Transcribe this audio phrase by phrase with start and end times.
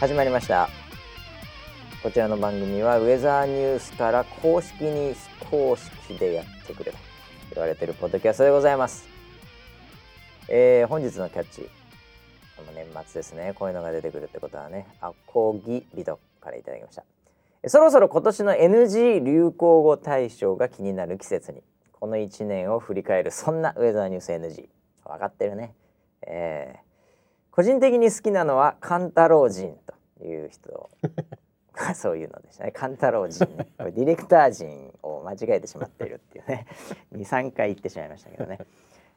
[0.00, 0.70] 始まりました。
[2.02, 6.96] こちらの番組はウェザーニュースから公式に非公式でやってくれと
[7.52, 9.06] 言われてるポッドキャストでございます、
[10.48, 11.68] えー、本日のキャッチ
[12.56, 13.52] この年末ですね。
[13.54, 17.04] こういうのが出てくるってことはねアコギリドからいただきました。
[17.68, 24.66] そろそろ今年の NG 流行語大賞が気になる季節にこの1年を振り返るそんなウェザーニュース NG
[25.04, 25.74] 分かってるね。
[26.22, 26.89] えー、
[27.50, 29.76] 個人的に好きなのはカンタロウ人
[30.18, 30.90] という人。
[31.94, 32.72] そういうのでしたね。
[32.72, 36.66] カンタロウ人これディレクター陣を間違えてしまっているっていうね。
[37.14, 38.58] 23回言ってしまいましたけどね。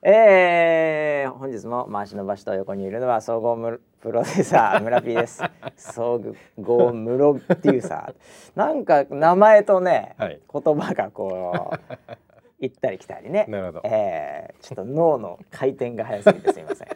[0.02, 5.42] えー、本日も回しの場所と横にいるのは総合プロデューサー村 P です。
[5.78, 6.22] 総
[6.60, 12.16] 合ムロデューサーなんか名前とね、はい、言葉がこう
[12.60, 13.46] 行ったり来たりね。
[13.50, 16.88] なるほど、えー、ちょっと脳の回転が速すぎてすみません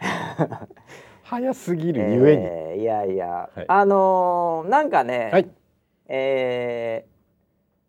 [1.22, 5.48] 早すぎるゆえに、えー、いやいや、はい、あのー、なんかね、はい、
[6.08, 7.18] えー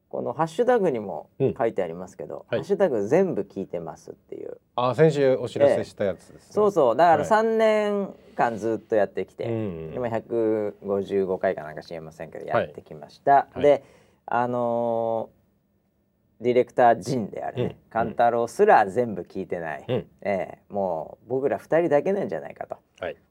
[0.09, 4.57] このハッシュタグにも書いてありますけど、うんはい、ハッシュタグ全部聞いてますっていう。
[4.75, 6.39] あ、先週お知らせしたやつです、ね。
[6.47, 9.53] えー、そうそう、だから三年間ずっとやってきて、はい、
[9.95, 13.31] 今百五十五回かなんか知りませんけどやってきました。
[13.31, 13.83] はい、で、
[14.25, 15.38] あのー、
[16.41, 22.77] ディレクター陣であるね、勘、うん、太郎すら全部聞いてない、うん、えー、もう僕ら二人だけなんじゃないかと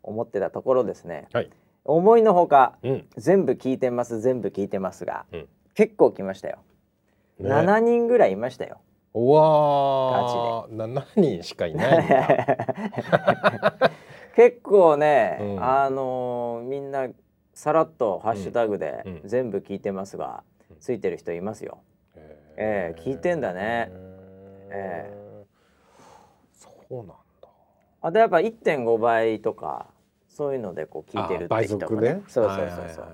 [0.02, 1.50] 思ってたところですね、はい、
[1.84, 5.24] 思いのほか、うん、全部聞いてます全部聞いてますが、
[5.74, 6.58] 結構来ましたよ。
[7.38, 8.80] ね、7人ぐらいいましたよ。
[9.14, 11.04] うわガチで7
[11.38, 12.06] 人しかいない
[14.36, 17.08] 結構ね、うん、あのー、みんな
[17.54, 21.78] さらっとハッシュタグで全部聞いてますが、うん、ついてる人いますよ。
[22.60, 23.90] えー、聞いてんだね。
[24.70, 25.46] えー、
[26.52, 27.14] そうなんだ。
[28.02, 29.86] あとやっぱ1.5倍とか
[30.28, 33.06] そういうのでこう聞いてるって人もね、ね、そうそうそうそう、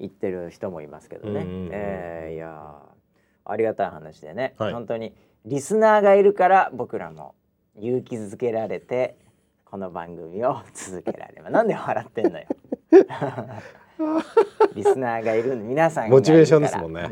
[0.00, 1.46] 言ってる人もいますけどね。
[1.70, 2.74] えー、いや
[3.44, 5.14] ありがたい話でね、はい、本当に
[5.46, 7.36] リスナーがいるから僕らも
[7.80, 9.16] 勇気づけられて
[9.64, 11.52] この番組を続けられます。
[11.52, 12.46] なんで笑ってんのよ。
[14.74, 17.08] リスナーがいる皆さんモチベーションですもんね。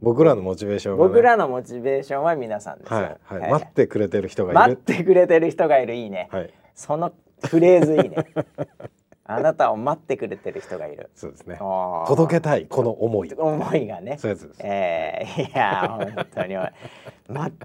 [0.00, 4.76] 僕らのモチベーション、ね、僕らのモチベーションは皆さんですはいはい、待ってくれてる人がいる。
[4.76, 6.28] 待ってくれてる人がいるいいね。
[6.30, 7.12] はい、その
[7.46, 8.16] フレーズいいね。
[9.34, 11.10] あなたを待ってくれてる人がいる。
[11.14, 11.58] そうですね。
[12.06, 13.32] 届けたいこの思い。
[13.34, 14.18] 思いがね。
[14.18, 14.48] そうです。
[14.58, 16.56] ええー、いや本当に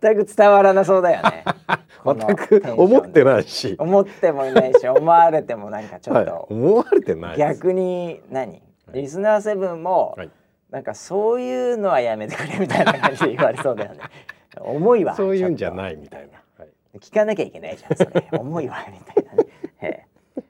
[0.01, 1.43] 全く伝わらなそうだよね。
[2.05, 3.75] 全く思ってないし。
[3.77, 8.61] 思ってもいないし、 思われてもなんかちょっと、はい、思われてない逆に何？
[8.93, 10.29] リスナーセブンも、はい、
[10.71, 13.99] なんかそういうのはやめてくれみたいな感じで言われそうだよね。
[14.59, 16.41] 思いはそういうんじゃないみたいな。
[16.57, 18.27] はい、聞かなきゃいけないじゃんそれ。
[18.31, 19.46] 思いはみたいなね。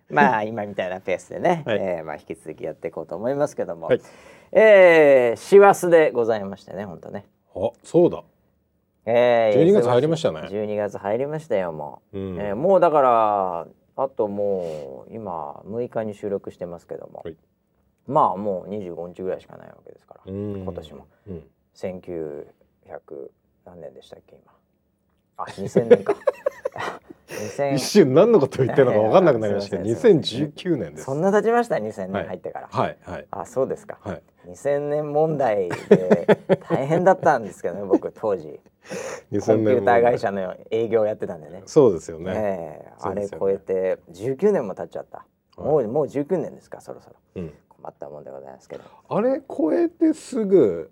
[0.09, 4.01] えーまあ今みたいなペースでね、はい、えー、まあ引き続きやっていこうと思いますけども、はい、
[4.51, 7.25] えー、師走でございましてね本当ね。
[7.55, 8.23] あそうだ。
[9.05, 10.41] えー、12月入りましたね。
[10.41, 17.35] 12月入りましたよもう、うん、えー、もうだからあともう今6日に収録してますけども、はい、
[18.05, 20.21] まあもう25日ぐらいしかないわけですから。
[20.25, 21.43] 今年も、うん、
[21.75, 22.45] 1900
[23.65, 24.53] 何年でしたっけ今。
[25.37, 26.15] あ2000年か
[27.75, 31.03] 一瞬何のこと言ってるのか分かんなくなりましたけど、 2019年です。
[31.03, 32.67] そんな経ちました2000年入ってから。
[32.71, 33.27] はいはい。
[33.31, 33.97] あそうですか。
[34.01, 36.39] はい、2000年問題で
[36.69, 38.59] 大変だったんですけどね 僕当時。
[38.87, 41.63] コンピューター会社の営業やってたんでね。
[41.65, 42.31] そうですよね。
[42.33, 45.25] えー、あれ超えて19年も経っちゃった。
[45.57, 47.15] もうもう19年ですかそろそろ。
[47.35, 48.83] うん、困ったもんでございますけど。
[49.09, 50.89] あれ超えてすぐ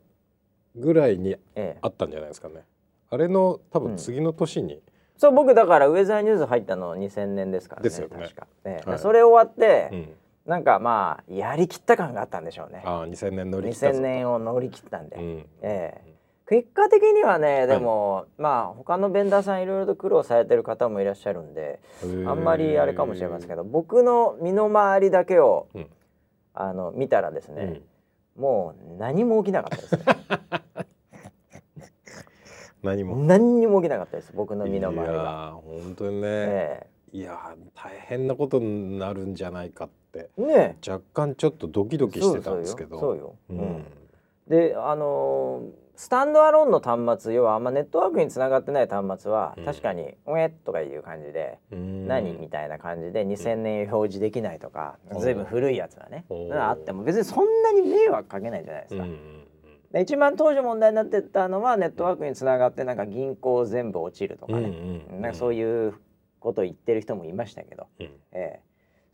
[0.76, 1.38] ぐらいに
[1.82, 2.56] あったんじゃないですかね。
[2.56, 2.64] ええ、
[3.12, 4.74] あれの多分次の年に。
[4.74, 4.82] うん
[5.18, 8.18] そう僕だからウェザーニュース入ったの2000年ですからねですよね。
[8.22, 10.10] 確か、ねはい、それ終わって、うん、
[10.46, 12.82] なんかまあやりきった感があったんでしょうね。
[12.86, 16.16] ああ2000年乗り切った2000年を乗り切ったんで、うん、ええ。
[16.48, 25.88] 結果的にはねでも、はい、まあ他のベンダーさんいろいろと苦労されてる方もいらっしゃるんであんまりあれかもしれませんけど僕の身の回りだけを、うん、
[26.54, 27.82] あの見たらですね、
[28.38, 30.04] うん、もう何も起きなかったですね。
[32.86, 33.16] 何も。
[33.18, 35.60] 何にも起きなかったです僕の身の回りは。
[35.64, 37.38] 本当にね、えー、いや
[37.74, 43.00] 大変なことになるんじゃないかって、ね、若干ちょっとドキドキしてたんですけど。
[43.00, 43.84] そうよ、うん、
[44.48, 59.04] であのー、スタンドアローンの端末要はあんまネットワークにつながってない端末は、確かに「おえ」とかいう感じで「何?」みたいな感じで2000年表示できないとか、うん、ずいぶん古いやつはねあっても別にそんなに迷惑かけないじゃないですか。
[59.04, 59.45] うん
[59.96, 65.94] で一番当時問題になってたのはネットワークにつながってなんか銀行全部落ちるとかね、なんかそういう
[66.42, 68.62] ことを言ってる人もいましたけど、うん、えー、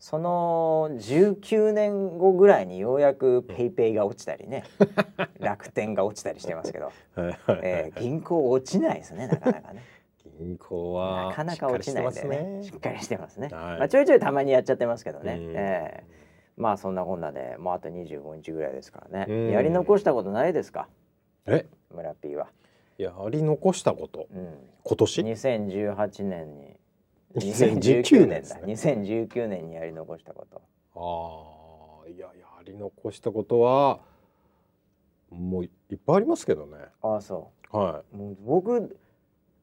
[0.00, 4.64] その19年後ぐらいにようやくペイペイが落ちたりね。
[5.38, 6.90] 楽天が落ちたりしてますけど、
[7.62, 9.82] えー、銀行落ちないですねなかなかね。
[10.40, 12.64] 銀行はなかなか落ちないんでね。
[12.64, 16.21] しっかりしてますね、はい、まあ、ちょいちょいたまにやっちゃってますけどね、えー、
[16.56, 19.50] まあそんなこんなでもうあと25日ぐらいですからね。
[19.52, 20.88] やり残したことないですか？
[21.46, 21.66] え？
[21.90, 22.48] 村 P は。
[22.98, 24.54] やり残したこと、うん、
[24.84, 26.76] 今年？2018年に。
[27.34, 30.60] 2019年だ、ね、2019年にやり残したこと。
[30.94, 32.32] ああいやや
[32.64, 34.00] り残したことは
[35.30, 36.76] もういっぱいありますけどね。
[37.00, 37.76] ああそう。
[37.76, 38.16] はい。
[38.16, 38.98] もう僕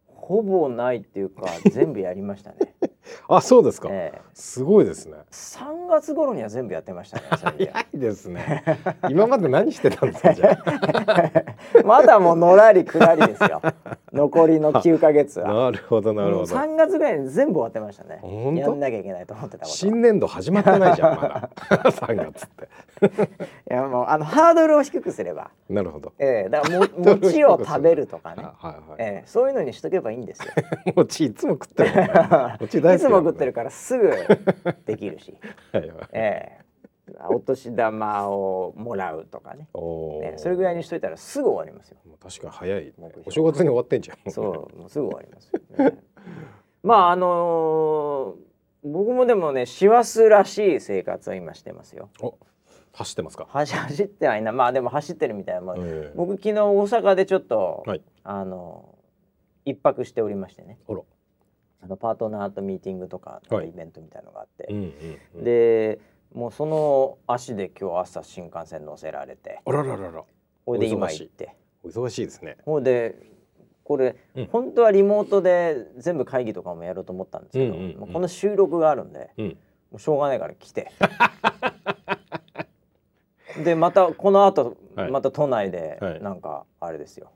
[0.07, 2.57] ほぼないっていうか全部やりましたね
[3.31, 5.17] あそうですか、ええ、すごいですね。
[5.31, 8.63] 3月頃には全部やってましたね 早いですね。
[9.07, 10.33] 今まで何してたんですか
[11.85, 13.61] まだもうのらりくらりですよ。
[14.11, 15.71] 残りの9か月は。
[15.71, 16.55] なるほどなるほど。
[16.55, 18.19] 3月ぐらいに全部終わってましたね。
[18.59, 21.49] やんなきゃいけないと思ってた新年度始まってないじゃんまだ。
[21.91, 22.67] 3月って。
[23.71, 25.51] いやもうあのハードルを低くすれば。
[25.69, 26.13] なるほど。
[26.17, 26.87] ええー、だからも
[27.21, 28.43] 餅を食べるとかね。
[28.43, 30.51] はいはい、えー、そういうのにしとけばいいんですよ。
[30.95, 32.09] 餅いつも食ってる、ね、
[32.59, 34.11] 餅大いつも食ってるからすぐ
[34.85, 35.35] できるし、
[35.71, 39.69] はいはい、えー、お年玉をもらうとかね。
[40.21, 41.97] ねそれぐらいにしといたらすぐ終わりますよ。
[42.19, 42.93] 確かに早い、ね、
[43.25, 44.31] お正月に終わってんじゃん。
[44.31, 45.97] そうもうすぐ終わりますよ、ね、
[46.83, 52.09] まああのー、僕もでもね師走らしい生活は今してますよ。
[52.91, 53.45] 走ってますか？
[53.49, 58.95] 走ってはいなまあでも走ってるみたいな、えー、僕昨日大阪でちょっと、はい、あの
[59.65, 60.77] 一泊しておりましてね。
[60.87, 61.01] あら
[61.81, 64.93] あのパートナーとミーティングとかのイベントみたいのがあって、はいうん
[65.35, 65.99] うん、で
[66.33, 69.61] もうその足で今日朝新幹線乗せられて。
[69.65, 70.23] あらららら。
[70.65, 71.55] ほいで今行って。
[71.83, 72.25] お忙しい。
[72.25, 72.57] ですね。
[72.65, 73.15] ほいで
[73.83, 79.55] これ、うん、本当はリモートで全部会議とかもやろうと思ったんですけど、うんうんうん、この収録があるんで、うん、も
[79.93, 80.91] うしょうがないから来て。
[83.63, 87.31] でまたこの後、はい、また都内でなんかあれですよ、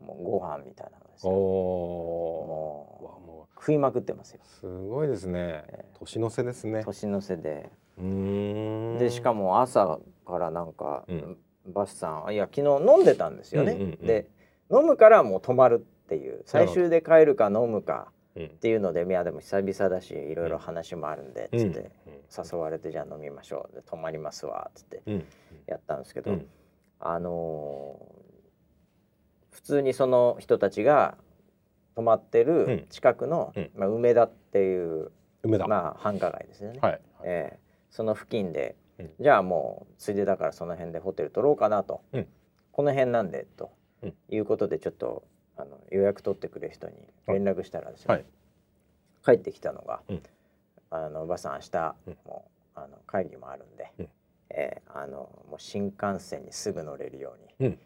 [0.00, 0.98] もうご飯みたいな。
[0.98, 3.54] のですよもう。
[3.60, 4.40] 食いまくってますよ。
[4.42, 6.82] すごいですね、えー、年の瀬ですね。
[6.84, 7.70] 年の瀬で。
[7.98, 11.36] でしかも朝からなんか、うん、
[11.66, 14.26] バスさんいや昨日飲んでたんですよね、うんうんうん、で
[14.70, 16.42] 飲むからもう泊まるっていう。
[16.46, 21.90] 最終で帰るか飲むかっていうので、いやでも久々だしいろいろ話もあるんで、つって。
[22.52, 23.74] 誘われてじゃあ飲みましょう。
[23.74, 25.02] で泊まりますわつって
[25.66, 26.38] やったんですけど、
[27.00, 28.04] あのー、
[29.50, 31.16] 普通にその人たちが
[31.94, 35.10] 泊まってる近くの、うん、まあ、梅田っていう
[35.42, 42.26] 梅田、まあ、繁華街ですよね、はい、えー、その付近で、うん、じゃあもうついでだからその辺でホテル取ろうかなと、うん、
[42.72, 43.70] この辺なんでと、
[44.30, 45.24] いうことでちょっと
[45.56, 46.94] あの予約取ってくれる人に
[47.26, 48.24] 連絡したらですね、はい、
[49.24, 50.00] 帰ってきたのが
[50.90, 51.94] 「あのおばさん明日
[52.26, 54.08] もうあの会議もあるんで、うん、
[54.50, 57.78] えー、あのもう新幹線にすぐ乗れるように、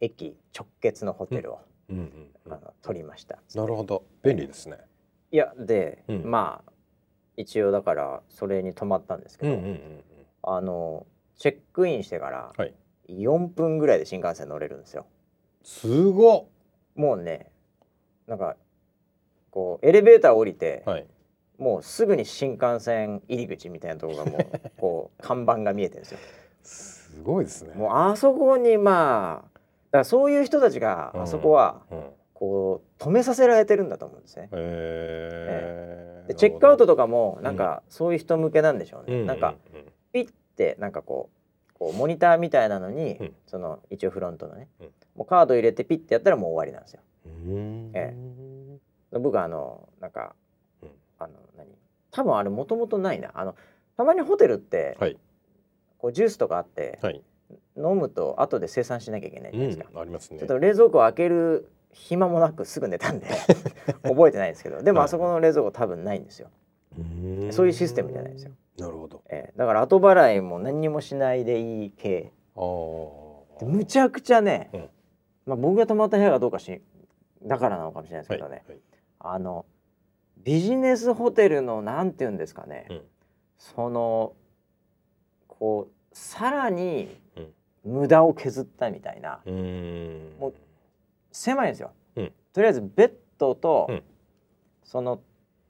[0.00, 1.96] 駅直結のホテルを、うん。
[1.98, 3.38] うんうん、あの取りました。
[3.54, 4.04] なるほど。
[4.22, 4.78] 便利ですね。
[5.30, 6.72] いやで、うん、まあ
[7.36, 10.04] 一応だからそれに泊まったんですけど、うんうんうん、
[10.42, 12.52] あのチェックインしてから
[13.08, 15.06] 4分ぐらいで新幹線乗れるんですよ。
[15.62, 16.48] すご
[16.94, 17.50] もうね
[18.26, 18.56] なんか
[19.50, 21.06] こうエレベーター降りて、はい、
[21.58, 26.18] もうすぐに新幹線入り口みたいなところがもう こう看板が見えてるんですよ。
[26.62, 27.74] すごいですね。
[27.74, 29.55] もうあそこにまあ
[29.96, 31.82] からそういう人たちがあそこは、
[32.34, 34.48] こう止めさせられてるんだと思うんですね。
[34.52, 39.20] えー、でチェックアウトとかもなんかそういう人向けなんでしょうね。
[39.20, 39.54] うん、なんか
[40.12, 44.86] ピッてなんかこうこうモニターみたいなのに、うん、その一応フロントのね、うん、
[45.16, 47.00] もうカード入れてピッてやったらもう終わりなんですよ。
[47.94, 48.14] え
[49.12, 50.34] え、僕はあのなんか、
[51.18, 51.68] あの何？
[52.10, 53.30] 多分あれもともとないな。
[53.34, 53.54] あの
[53.96, 55.18] たまにホテルって、はい、
[55.98, 57.22] こうジュースとかあって、はい、
[57.76, 60.38] 飲むと後で生産しなきゃいけないじゃないですか、うん、ありますね。
[60.38, 63.26] ちょっと冷蔵庫を開ける暇もなくすぐ寝たんで
[64.02, 64.82] 覚えてないんですけど。
[64.82, 66.48] でもあそこの冷蔵庫多分ないんですよ、
[67.50, 68.52] そういうシステムじゃないですよ。
[68.78, 72.32] なるほど、えー、だから後払いも何にもしないでいい系。
[72.56, 74.88] むちゃくちゃね、うん、
[75.46, 76.82] まあ、僕が泊まった部屋がどうかし
[77.42, 78.78] だからなのかもしれないですけどね、はいはい、
[79.20, 79.66] あの
[80.38, 83.02] ビジネスホテルのなんて言うんですかね、うん、
[83.58, 84.32] その
[85.46, 87.08] こうさらに
[87.86, 90.54] 無駄を削ったみたいな、うん、もう
[91.30, 94.02] 狭いんですよ、うん、とりあえずベッドと、うん、
[94.82, 95.20] その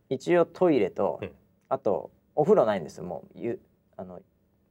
[0.09, 1.21] 一応トイレと、
[1.69, 3.61] あとお風呂ないんですもうゆ
[3.97, 4.21] あの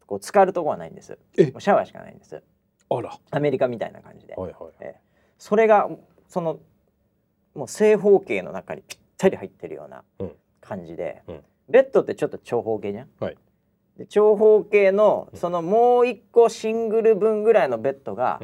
[0.05, 1.17] こう浸かるとこはないんです。
[1.37, 2.41] もうシャワーしかないんです。
[2.89, 3.17] あら。
[3.31, 4.95] アメリカみたいな感じで、はいはいえ
[5.37, 5.89] それが
[6.29, 6.59] その
[7.53, 10.03] もう正方形の中にぴったり入ってるような
[10.61, 11.23] 感じで、
[11.69, 13.37] ベッドってちょっと長方形じゃん、はい、
[13.97, 18.41] で長方形のそのもう一個シングル分ぐらいのベッドが、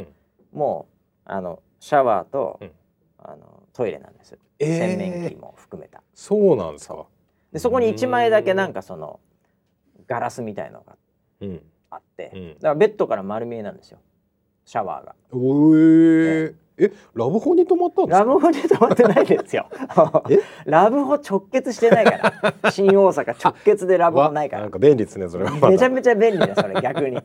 [0.53, 0.87] も
[1.25, 2.59] うあのシャワーと、
[3.17, 6.01] あのトイレなんです、えー、洗面器も含めた。
[6.13, 7.05] そうなんですか。
[7.51, 9.19] でそこに1枚だけなんかその
[10.07, 10.95] ガラスみたいのが
[11.89, 13.99] あって、うん、だからベッドから丸見えなんですよ。
[14.65, 15.15] シャワーが。
[15.31, 19.67] おええラブホに泊まったんですラブホに泊まってないですよ。
[20.65, 22.31] ラブホ直結してないか
[22.63, 22.71] ら。
[22.71, 24.63] 新大阪直結でラブホないから。
[24.63, 25.69] なんか便利ですねそれは。
[25.69, 27.21] めちゃめちゃ便利だそれ逆に。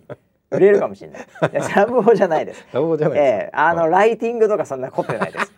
[0.51, 1.21] 売れるかもしれない。
[1.53, 2.67] いやラブホじゃないです。
[2.73, 3.23] ラブホじゃないえ
[3.53, 5.53] えー、あの、はい、ライティングとかそんな凝ってないです。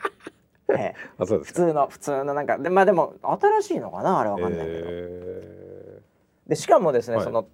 [0.70, 4.20] ええ、 あそうです普通の普通のなんかでまあでも新しいのかな？
[4.20, 4.86] あれわかんないけど。
[4.88, 7.46] えー、でしかもですね、はい、その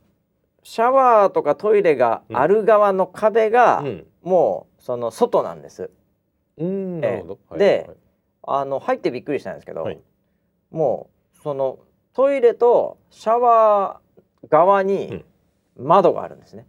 [0.62, 5.90] シャワーとかトイレがある側の壁が、うん、もうその外なんです。
[6.58, 7.58] うん、なるほど。
[7.58, 7.96] で、はい、
[8.61, 10.00] あの入ってびっくりしたんですけど、はい、
[10.70, 11.78] もうその
[12.14, 15.25] トイレとシャワー側に
[15.76, 16.66] 窓があるんですね。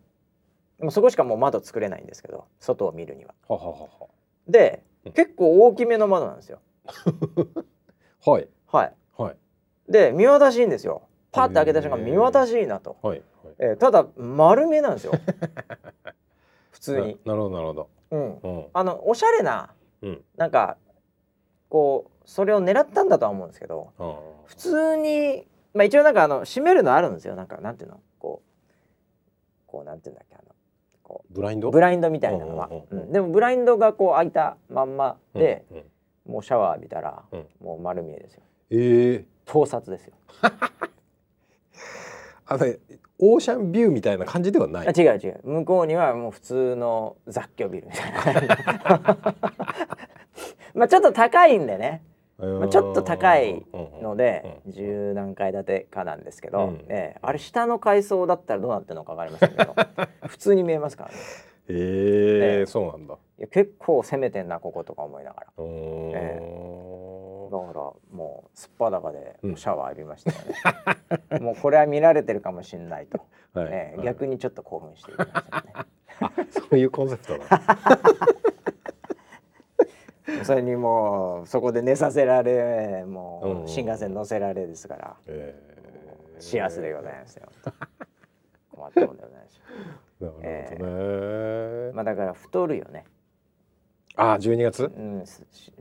[0.80, 3.34] でもそこしかもう窓作れないんですけど、外を見るには。
[3.48, 3.88] ははは
[4.48, 6.60] で、結構大きめの窓なんですよ。
[8.25, 8.48] はい。
[8.68, 8.94] はい。
[9.18, 9.38] はい。
[9.88, 11.04] で見渡しいいんですよ。
[11.32, 12.98] パッて開けた瞬間見渡しいいなと。
[13.01, 13.22] はい。
[13.60, 15.13] えー、ただ丸見えなんですよ。
[16.72, 17.20] 普通に。
[17.25, 17.89] なるほどなるほど。
[18.12, 18.39] うん。
[18.39, 19.74] うん、あのおしゃれな、
[20.06, 20.78] うん、なんか
[21.68, 23.92] こうそれを狙ったんだとは思うんですけど、
[24.46, 27.36] 普通にまあ一応なんかあの閉めるのあるんですよ。
[27.36, 28.00] なんかなんていうの？
[28.20, 28.50] こう
[29.68, 30.36] こうなんていうんだっけ？
[30.36, 30.56] あの
[31.04, 31.72] こうブラインド？
[31.72, 37.24] ブラインドみたいなのは、うん、でもブラインドがこう開いたまんまで、うんうん、もうシャワー浴びたら、
[37.60, 38.44] もう丸見えですよ。
[38.70, 39.16] ええ。
[39.18, 40.14] ー、盗撮ですよ。
[42.48, 42.66] あの
[43.19, 44.88] オーシャンビューみたいな感じではない？
[44.88, 45.39] あ違う違う。
[45.43, 48.55] 向こうにはもう普通の雑居ビルみたいな。
[50.75, 52.03] まあちょっと高いんでね、
[52.38, 53.65] まあ、ちょっと高い
[54.01, 59.74] ので十何階建てかなんですけど、うん、えー、あれ下の階層だったらどうなってるのか分かりませんけど。
[60.27, 61.15] 普通に見えますからね。
[61.69, 61.75] えー、
[62.60, 63.13] えー、そうなんだ。
[63.39, 65.48] いや結構攻めてんなこことか思いながら。
[65.57, 67.05] えー
[67.52, 70.56] だからもうすっぱだかでシャワー浴びましたよね、
[71.32, 73.20] うん、もうこれは見られてるかもしれないと、
[73.54, 73.70] はい。
[73.72, 75.74] えー、逆にちょっと興奮していましたね。
[76.52, 77.46] そういうコンセプトだ
[80.46, 85.56] それにもうそこで寝させられもう新幹線乗せられですから、え。
[86.38, 87.50] ー、幸せでございますよ。
[88.75, 89.62] 困ったもんでございます
[90.20, 93.06] なるほどね、えー、まあだから太るよね
[94.17, 95.22] ああ12月、うん、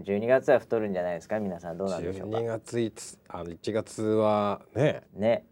[0.03, 1.39] 12月は太るんじゃないですか？
[1.39, 5.03] 皆さんどうなんでしょうか？12月いつあの1月はね。
[5.15, 5.47] ね。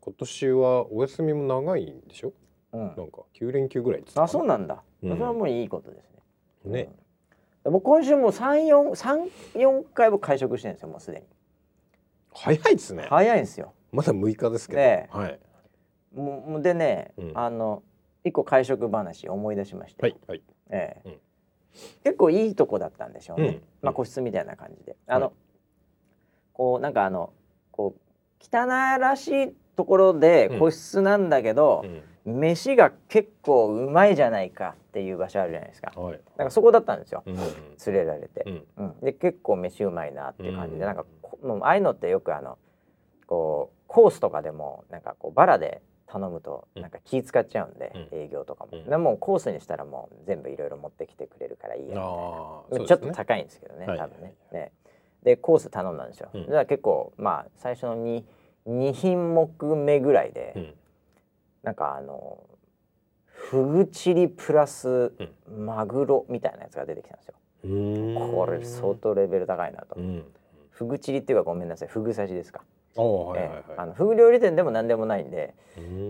[0.00, 2.32] 今年はお休みも長いんでしょ、
[2.72, 6.10] うん、なんか9連休ぐらいあそうなんだ、うん、それはもういいことです
[6.64, 6.72] ね。
[6.72, 6.92] ね、
[7.64, 11.26] うん、僕今週もう34回も会食してるんですよもうすでに。
[12.32, 13.06] 早いですね。
[13.10, 13.72] 早いんですよ。
[13.90, 15.40] まだ6日ですけど、ね、はい。
[16.14, 17.82] もうでね、うん、あの
[18.22, 20.42] 一個会食話思い出しまして、はいはい。
[20.70, 21.18] ええ、うん
[22.04, 24.96] 結構いいとこだったんでしょうね、うん、まあ、個室みたいな感じで。
[25.06, 25.34] あの、はい、
[26.52, 27.32] こうなんかあの
[27.70, 28.00] こう
[28.40, 31.84] 汚らしいところで個室なんだけど、
[32.24, 35.92] うん、飯が結構うまいじゃないかっていう場所あるじゃないですか。
[35.94, 37.46] はい、なんかそこだったんですよ、うん、連
[37.86, 39.00] れられて、うん。
[39.02, 41.04] で結構飯うまいなっていう感じで、なんか
[41.42, 42.58] もうああいうのってよくあの
[43.26, 54.34] こうコースとかでもなんかこうバラで頼むとなんか気使っちゃうんで、うん、営業とかも、うん、でもコースにしたらもう全部いろいろ持ってきてくれるからいいやみたいな、ね、ちょっと高いんですけどね、多分ね。
[54.52, 54.72] はい、ね。
[55.26, 58.22] でコース頼んだんですよ、うん、だから結構まあ最初の 2,
[58.68, 60.74] 2品目目ぐらいで、うん、
[61.64, 62.38] なんかあの
[63.26, 65.12] フグチリプラス
[65.58, 67.34] マグロみたいなやつが出てきたんですよ、
[67.64, 69.96] これ相当レベル高いなと、
[70.70, 72.62] フグチリっていうかごめんなさいフグ刺しですか
[73.02, 75.54] はいはいはい、あのフグ料理店でも何でもないんで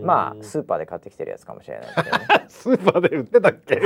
[0.03, 1.93] まあスーパーで買ってきてるやつかもしれないで。
[1.93, 3.75] すけど、ね、スーパーで売ってたっけ？
[3.75, 3.77] い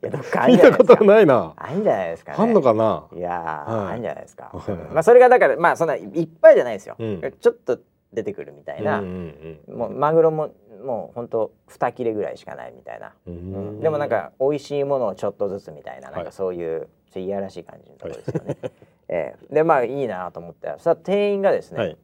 [0.00, 1.52] やどっか見 たことないな。
[1.56, 3.06] あんじゃないですか、ね、あんのかな？
[3.12, 3.30] いや、
[3.66, 4.50] はい、あんじゃないですか、
[4.92, 7.78] まあそれがだからまあそんないっぱいじゃないですよ、うん、ちょっと
[8.12, 10.50] 出てくるみたいな、うんうんうん、もうマグロも
[10.84, 18.58] もう本当二切れぐらいしかないみたいな、うん、でもなんか美味しいものをちょっとずつみたいななんかそういう、はい、いやらしい感じのところですよね。
[18.60, 18.72] はい、
[19.08, 19.34] え。
[19.50, 20.72] ー、でまあいいなと思って。
[20.78, 21.96] さ店員がですね、はい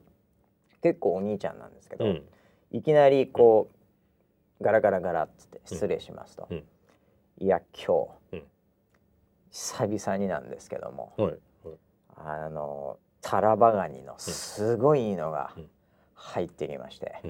[0.82, 2.22] 結構お兄ちゃんなんですけど、うん、
[2.72, 3.70] いきなりこ
[4.60, 6.64] うガラガラガラっつって失礼しますと、うん、
[7.38, 8.42] いや今日、うん、
[9.50, 11.38] 久々になんですけども、はいはい、
[12.16, 15.52] あのタラバガニのすごいいいのが
[16.14, 17.20] 入ってきまして、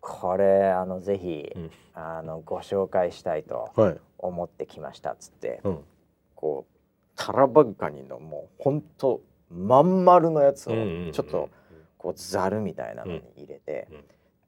[0.00, 1.50] これあのぜひ、
[1.94, 3.72] あのご紹介したいと
[4.18, 5.62] 思ってきましたっつって、
[6.34, 6.72] こう
[7.16, 10.74] タラバガニのもうほんとまん丸のやつを
[11.12, 11.48] ちょっと、
[12.02, 13.86] こうざるみたいなのに入れて、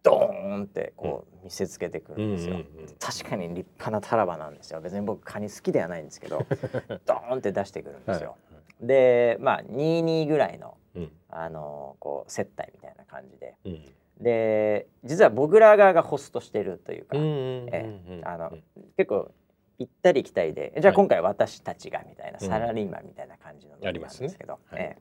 [0.03, 2.57] ドーンってこう見せつけてくるんですよ、
[2.99, 4.81] 確かに立派なタラバなんですよ。
[4.81, 6.45] 別に僕カニ好きではないんですけど
[7.07, 13.85] ドーンって出してくるんですよ、はい、でまあ22ぐらいの、うん、あのこう接待みたいな感じで、うん、
[14.21, 18.53] で実は僕ら側がホストしてるというか、えあの
[18.97, 19.31] 結構
[19.79, 24.79] 行ったり来たりでじゃあ今回私たちがみたいな、サラリーマンみたいな感じのなんですけど、ね。
[24.79, 24.99] はい、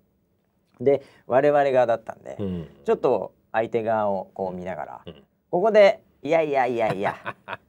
[0.84, 2.38] で我々側だったんで、
[2.86, 7.16] ちょっと相手側をこう見ながら、うん、ここで「いやいやいやいや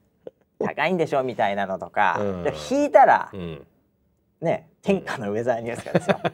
[0.59, 3.67] 高いんでしょ」みたいなのとか、うん、引いたら、うん、
[4.41, 6.19] ね天下のウェザーニュースがですよ。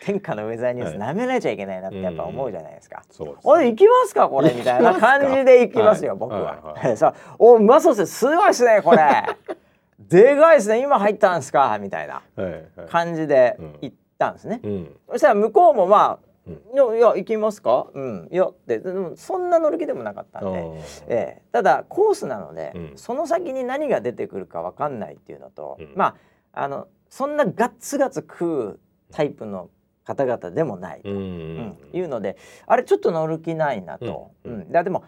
[0.00, 3.02] 天下のウェザーニュースなめられちゃいけないなってやっぱ思うじゃないですか。
[3.18, 3.26] うん、
[3.66, 6.40] 行きますかこれみたいな感じで行きますよ、はい、僕は。
[6.40, 6.88] はい。
[6.88, 9.00] はい、 さあおうまそうですすごいですねこれ。
[9.98, 10.80] でかいですね。
[10.80, 12.20] 今入ったんですかみたいな
[12.90, 14.60] 感じで行ったんですね。
[15.10, 26.16] そしたら向こうもまあいやいや行きますか、うん、いやってでもそんな乗る気でもなかったんで、えー、ただコースなので、うん、その先に何が出てくるか分かんないっていうのと、うん、ま
[26.52, 28.80] ああのそんなガッツガツ食う
[29.10, 29.70] タイプの
[30.04, 34.70] 方々でもないと、うんいうのであれちょっと乗る気ないなと、うん。
[34.70, 35.04] でも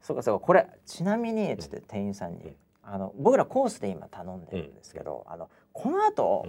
[0.00, 6.46] そうかそうかこれちなみにつって店員さんに、あの僕らコースで今頼んでるんですけど、あのこの後、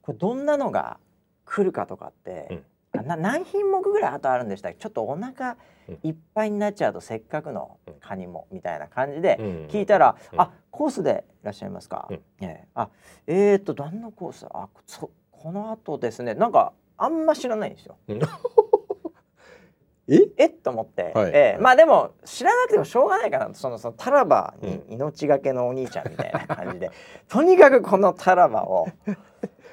[0.00, 0.98] これどんなのが
[1.44, 4.78] 来るかとかって、な何品目ぐらいあとあるんでしたっけ？
[4.78, 5.56] ちょっとお腹
[6.02, 9.36] いっぱいになっちゃうとせっかくのカニもみたいな感じで
[9.68, 12.06] 聞いたら「あコースでいらっしゃいますか?
[12.10, 12.88] うん」えー、あ
[13.26, 14.46] えー、っと何のコース？
[14.50, 16.34] あそこの後ですね。
[16.34, 17.96] なんかあんま知らないんですよ。
[20.06, 20.20] え？
[20.36, 26.92] えと思って、はい、えー、まあでも知らなくてもしょうがないかなそのそのタラバに命がけのお兄ちゃんみたいな感じで、うん、
[27.28, 28.86] とにかくこのタラバを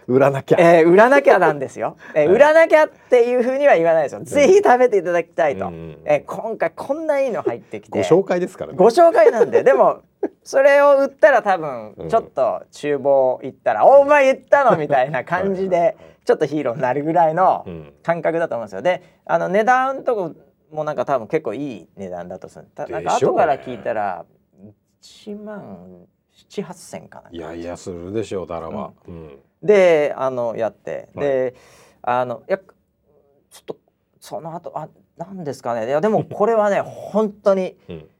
[0.07, 7.99] 売らなきゃ、えー、売らなきゃなんですよ、えー、売らなきゃっていうふうには言わないですよ、ぜひ食べていただきたいと、うん、えー、今回こんないいの入ってきて。
[7.99, 8.77] ご紹介ですからね。
[8.77, 9.63] ご紹介なんで。
[9.63, 10.01] でも
[10.43, 17.65] それを売ったら多分ちょっと厨房行ったら「うん、お前言ったの?」みたいな感じでちょっとヒーローになるぐらいの
[18.03, 18.81] 感覚だと思うんですよ。
[18.81, 20.35] であの値段とか
[20.71, 22.67] もなんか多分結構いい値段だとする。
[22.89, 24.25] なんか後から聞いたら
[25.01, 26.05] 1万
[26.49, 31.55] 7 8千かないやいやするでしょうだらば、うん、であのやって、はい、で
[32.01, 32.65] あのやちょ
[33.61, 33.77] っと
[34.19, 35.87] その後あなんですかね。
[35.87, 37.75] いやでも これはね本当に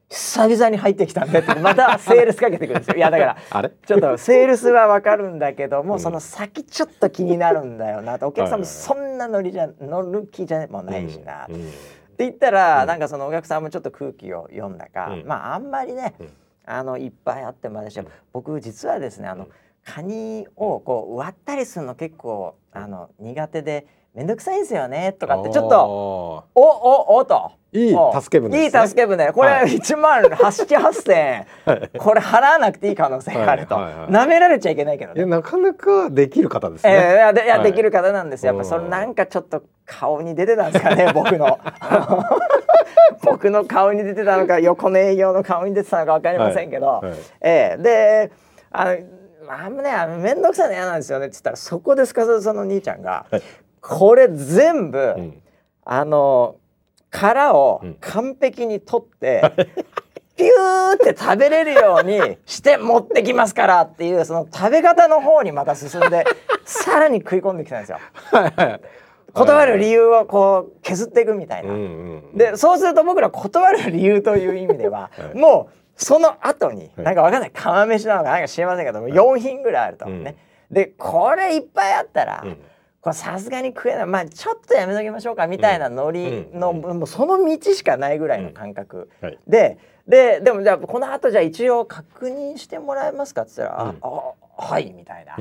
[0.10, 1.56] 久々に入ってきたんでって。
[1.62, 2.98] またセールスかけてくるんですよ。
[2.98, 3.72] いやだからあれ？
[3.86, 8.28] ちょっとセールスはわかるんだけども、うん、 その先ちょっと気になるんだよなと。
[8.28, 11.56] お客さんもそんな乗りじゃ乗る気じゃもないしな、うん。
[11.56, 11.64] うん、っ
[12.18, 16.14] て言ったら、なんかそのお客さんもちょっと空気を読んだか、まああんまりね、
[16.66, 18.00] あのいっぱいあってまでし
[18.34, 19.48] 僕実はですねあの、
[19.84, 27.52] カニをこう割ったりするの結構あの苦手で面倒くさいんですよねとかってちょっとおおおと。
[27.74, 29.32] いい助け舟、ね、いい助け舟。
[29.32, 31.48] これ一万八七八千。
[31.98, 35.26] これ払わなくていい可能性があると、はいはい、舐められちゃいけないけどね。
[35.26, 38.52] なかなかできる方ですね、えー、いやできる方なんですよ。
[38.52, 41.58] やっぱそれなんかちょっと顔に出てたんですかね 僕の。
[43.24, 48.32] 僕の顔に出てたのか横の営業の顔に出てたのか分かりませんけど、はいはい、えー、で
[48.72, 48.98] あの
[49.48, 53.42] あんまね面倒くさいの嫌なんですよね」って言ったらそこですかその兄ちゃんが、はい、
[53.82, 55.42] これ全部、うん、
[55.84, 56.56] あの
[57.10, 59.66] 殻を完璧に取って、うん、
[60.38, 66.26] ピューって食べれるようにして持ってきますからっていうその食べ方の方にまた進んで
[66.64, 68.00] さらに食い込んできたんですよ。
[69.34, 71.74] 断る理由をこう削っていくみたいな。
[72.34, 77.52] でそうすると僕ら断る理由という意味では、 もうその後に、なんかわかんない。
[77.52, 80.36] 釜飯なのかなんか知りませんけども4品ぐらいあるとね、
[80.70, 82.58] うん、でこれいっぱいあったら、うん、
[83.02, 84.06] これさすがに食えない。
[84.06, 95.38] まあちょっとやめときましょうかみたいなノリの、もうその道しかないぐらいの感覚、はい、でででもじゃあこの後じゃあ一応確認してもらえますかっつったら「ああはい」みたいな。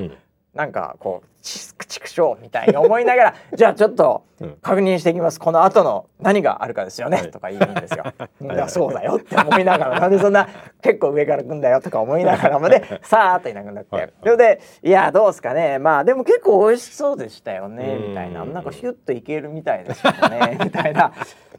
[0.53, 4.23] なんかこうちくちくしょうみたいに思いながら じゃあちょっと
[4.61, 8.05] 確認していきます、この後の何があるかですよね、はい、とか言うんですよ。
[8.41, 8.45] い。
[8.57, 10.47] やそうだよって思いながらなんでそんな
[10.81, 15.79] 結構上から来んだよとか思いながらまでさーっといなくなって、はい、それで「いやどうですかね。
[15.79, 18.43] まあでも結構美味しそうでしたよね」みたいな。
[18.45, 20.57] なんかヒュッといけるみたいですよね。
[20.63, 21.13] みたいな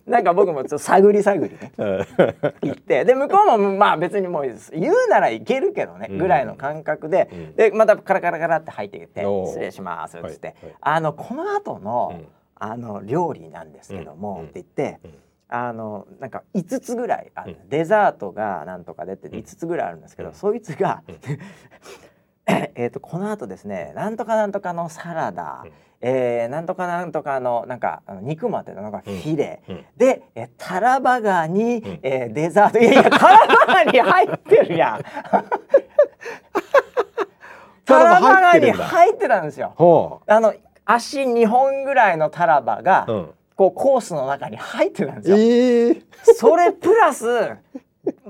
[0.06, 1.72] なんか僕もちょっと探り探りね。
[2.62, 3.04] 行って。
[3.04, 6.08] で向こうもまあ別にもう言うならいけるけどね。
[6.10, 10.56] ぐらいの感覚で、うん、でまたカラカラカラって入ってきて「失礼します」っつって、はい。
[10.64, 15.00] はい、あのこの後の、うん、あの料理なんですけども、って言って。
[15.54, 21.02] あのなんか5つぐらいあデザートがなんとか出て5つぐらいあるんですけど、そいつが
[22.46, 29.76] えっとこの後ですねなんとかなんとかのサラダ、うん、えー、なんとかなんとかのなんか肉までのなんかフィレ、うん。
[29.76, 32.78] うん、でえタラバガニ、うん、えー、デザート。
[32.78, 35.02] いやいやタラバガニ入ってるやん。
[37.86, 40.22] タラバガニ入ってたんですよ。
[40.26, 40.52] あの
[40.84, 46.02] 足2本ぐらいのタラバが、うん、こうコースの中に入ってたんですよ、えー、
[46.36, 47.26] それプラス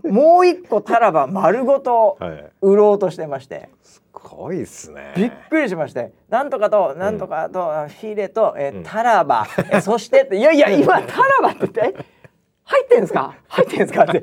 [0.05, 2.19] もう一個タラバ丸ごと
[2.61, 5.13] 売ろうとしてまして、はい、すごいっすね。
[5.17, 6.13] びっくりしまして。
[6.29, 7.61] なんとかとなんとかと、
[8.01, 12.07] フィレと、えー、タラバ、うん、そしていやいや今タラバって言って
[12.65, 13.35] 入ってんですか？
[13.49, 14.05] 入ってんですか？
[14.05, 14.23] って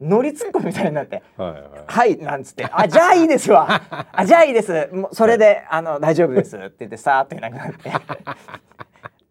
[0.00, 1.62] 乗りツッコミみたいになって「はい、はい。
[1.86, 4.08] はい、なんつって「あじゃあいいですわ。
[4.12, 4.90] あじゃあいいです。
[5.12, 7.92] それで、あの大丈夫です」って言ってさーっといなくなって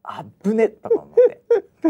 [0.07, 1.41] あぶねとか思って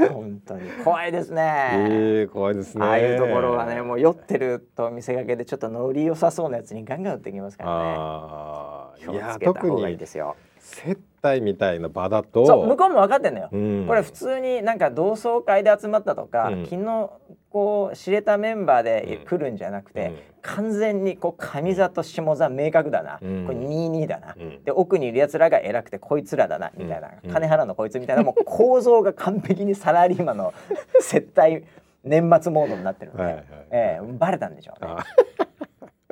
[0.09, 1.71] 本当に怖いですね。
[1.73, 2.85] えー、怖いですね。
[2.85, 7.95] ああいうところはねもう酔ってると見せかけでちょっとノリ良さそうなやつにガンガン打ってきますからね。
[7.97, 10.35] あ気をつけた方がいいですよ。
[10.65, 17.09] 接待みたいな場だとそう向こうも分かってんのよ、うん、これ普通になんか同窓会で集まったとか、うん、昨日
[17.51, 30.53] こう知れたメンバーで来るんじゃなくて、うん、完全にこう上座と下座明確だな、これ22だな、で奥にいるやつらが偉くてこいつらだなみたいな、金払うのこいつみたいなもう構造が完璧にサラリーマンの
[30.99, 31.63] 接待
[32.03, 34.91] 年末モードになってるので、はいはい、えー、バレたんでしょうね。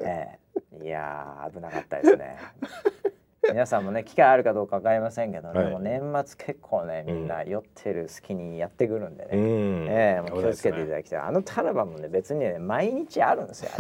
[0.01, 2.37] えー、いや危なかったですね。
[3.49, 13.71] 皆さんもね機会あるかどうか分かりませんけど、ね、はい、も年末結構ねみんな酔ってる好きにやってくるんでね、うん、えー、もう気をつけていただきたい、ね、あのタラバもね別にね毎日あるんですよ。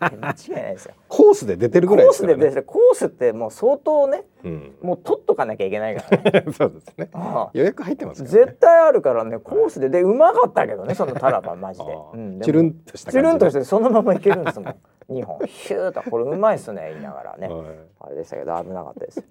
[0.00, 0.94] 間違いないですよ。
[1.08, 2.42] コースで出てるぐらいですからね。
[2.42, 6.44] コースでコースってもう相当ね、うん、もう取っとかなきゃいけないからね。
[6.52, 7.08] そうですね。
[7.52, 9.88] 予約入ってます、ね、絶対あるからねコースで。
[9.88, 14.76] でうまかったけどねそのタラバマジで、うん、チュルンとしたチュルンとしてそのままいけるんですもん
[15.10, 17.66] 2本ヒューとこれうまいっすね言いながらね、はい、
[18.00, 19.24] あれでしたけど危なかったです。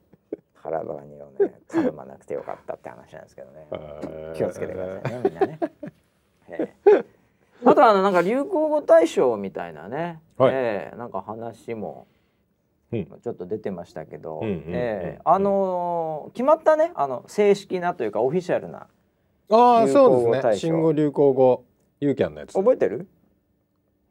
[0.56, 3.68] 腹ばにをね頼まなくてよかったって話なんですけどね。
[4.36, 5.60] 気をつけてくださいねみんなね。
[7.66, 12.08] あとあのなんか流行語大賞みたいなね、はい、えー、なんか話も
[12.92, 18.88] ちょっと出てましたけど、えあのー、決まったねあの正式なというかオフィシャルな
[19.50, 20.58] ああそうですね。
[20.58, 21.66] 新語・流行語
[22.00, 22.54] ユーキャンのやつ。
[22.54, 23.08] 覚えてる？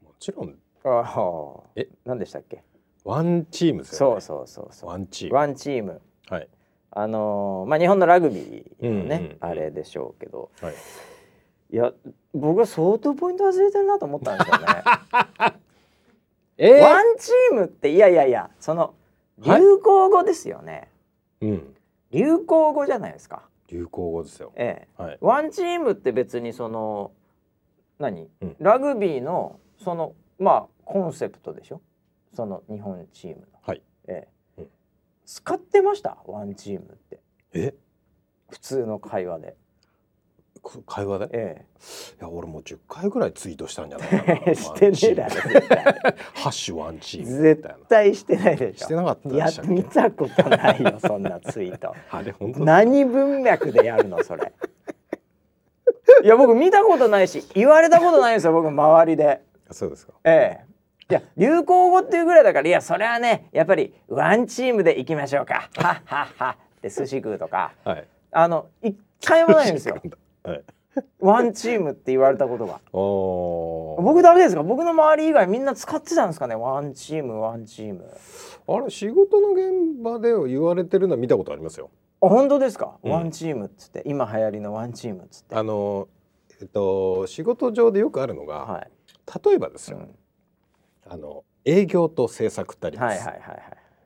[0.03, 1.87] もちろんああえ？
[2.05, 2.63] 何でしたっけ？
[3.03, 4.89] ワンチームですよ、ね、そうそうそうそう。
[4.89, 5.35] ワンチーム。
[5.35, 6.01] ワンチーム。
[6.29, 6.47] はい、
[6.91, 10.73] あのー、まあ日本のラグビーのね、うんうんうん、あれでしょうけど、はい、
[11.71, 11.91] いや
[12.33, 14.65] 僕は相当ポイント忘れてるなと思ったんですよね。
[16.57, 16.79] え？
[16.79, 18.93] ー、ワンチームっていやいやいやその
[19.39, 20.89] 流行語ですよね、
[21.41, 21.75] はい、うん、
[22.11, 23.43] 流行語じゃないですか。
[23.69, 25.01] 流行語ですよ、ええ。
[25.01, 27.11] はい、ワンチームって別にその
[27.97, 31.81] 何、うん、ラグビーのそのまあコンセプトでしょ？
[32.33, 33.81] その日本チームの、はい。
[34.07, 34.63] ええ、
[35.25, 36.17] 使ってました？
[36.25, 37.19] ワンチームって。
[37.53, 37.73] え？
[38.49, 39.55] 普通の会話で。
[40.85, 41.65] 会話で、ええ、
[42.19, 44.55] いや俺もう10回ぐらいツイートしたんじゃないかな。
[44.55, 45.83] してねえだろ絶対。
[46.35, 48.85] ハッシュワンチーム絶対してないでしょ。
[48.85, 51.93] してなかったや見たことないよそんなツイート。
[52.09, 54.53] あれ本当何文脈でやるのそれ？
[56.23, 59.41] いや僕見たことないし言われたことないですよ僕周りで。
[59.69, 60.13] そうですか。
[60.23, 60.72] ええ
[61.37, 65.69] 流行語っていうぐらいだからいやそれはねやっぱりワンチームでいきましょうか。
[65.75, 70.01] はっはっはって寿司食うとか、はい、あの一回もないんですよ。
[70.43, 70.63] はい、
[71.19, 72.81] ワンチームって言われたことが。
[74.03, 74.63] 僕だけですか？
[74.63, 76.55] 僕の周り以外みんな使ってたんですかね？
[76.55, 78.05] ワンチームワンチーム。
[78.67, 81.89] あれ仕事の現場で言われてるのは見たことありますよ。
[82.21, 85.55] あ本当ですか、うん、ワンチームっつって今流行りのワンチームっつって。
[85.55, 86.07] あの
[86.61, 88.91] えっと仕事上でよくあるのが、はい、
[89.45, 90.15] 例えばですよ、うん
[91.07, 93.25] あの営業と制作ってあります。
[93.25, 93.61] はいはいはいはい。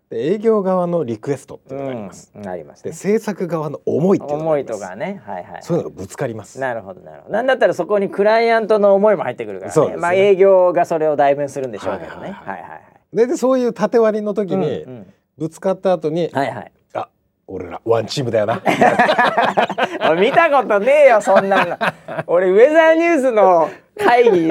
[0.09, 2.31] で営業側のリクエストっていうのがあります。
[2.33, 6.59] うん、あります、ね、で制作側の思いっていうのが思いとかね、はいはい、そういうのがぶつかります。
[6.59, 7.33] なるほどなるほど。
[7.33, 9.87] なんだったらそこにクライアントの思いも入ってくるからね。
[9.89, 12.19] ねまあ営業がそれを代弁するんでしょうけどね。
[12.21, 12.61] はいはいはい。
[12.61, 16.71] はいはいででそういう縦割りの時に、うんうん、ぶつかった後に、はいはい。
[17.47, 18.61] あ俺らワンチームだよな。
[20.19, 21.77] 見たことねえよそんなの。
[22.27, 24.47] 俺ウェザーニュースの会議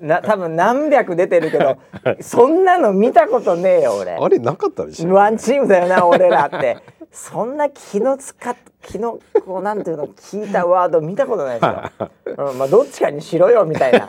[0.00, 1.76] な多分何百出てるけど
[2.20, 4.12] そんなの見たことねえよ俺。
[4.12, 6.78] あれなかったでしょワンチームだよな俺らって
[7.12, 14.08] そんな気の使っ気のこうなんていうの聞いたワード見たことないですよ、うん、まあどっちかにしろよみたいな。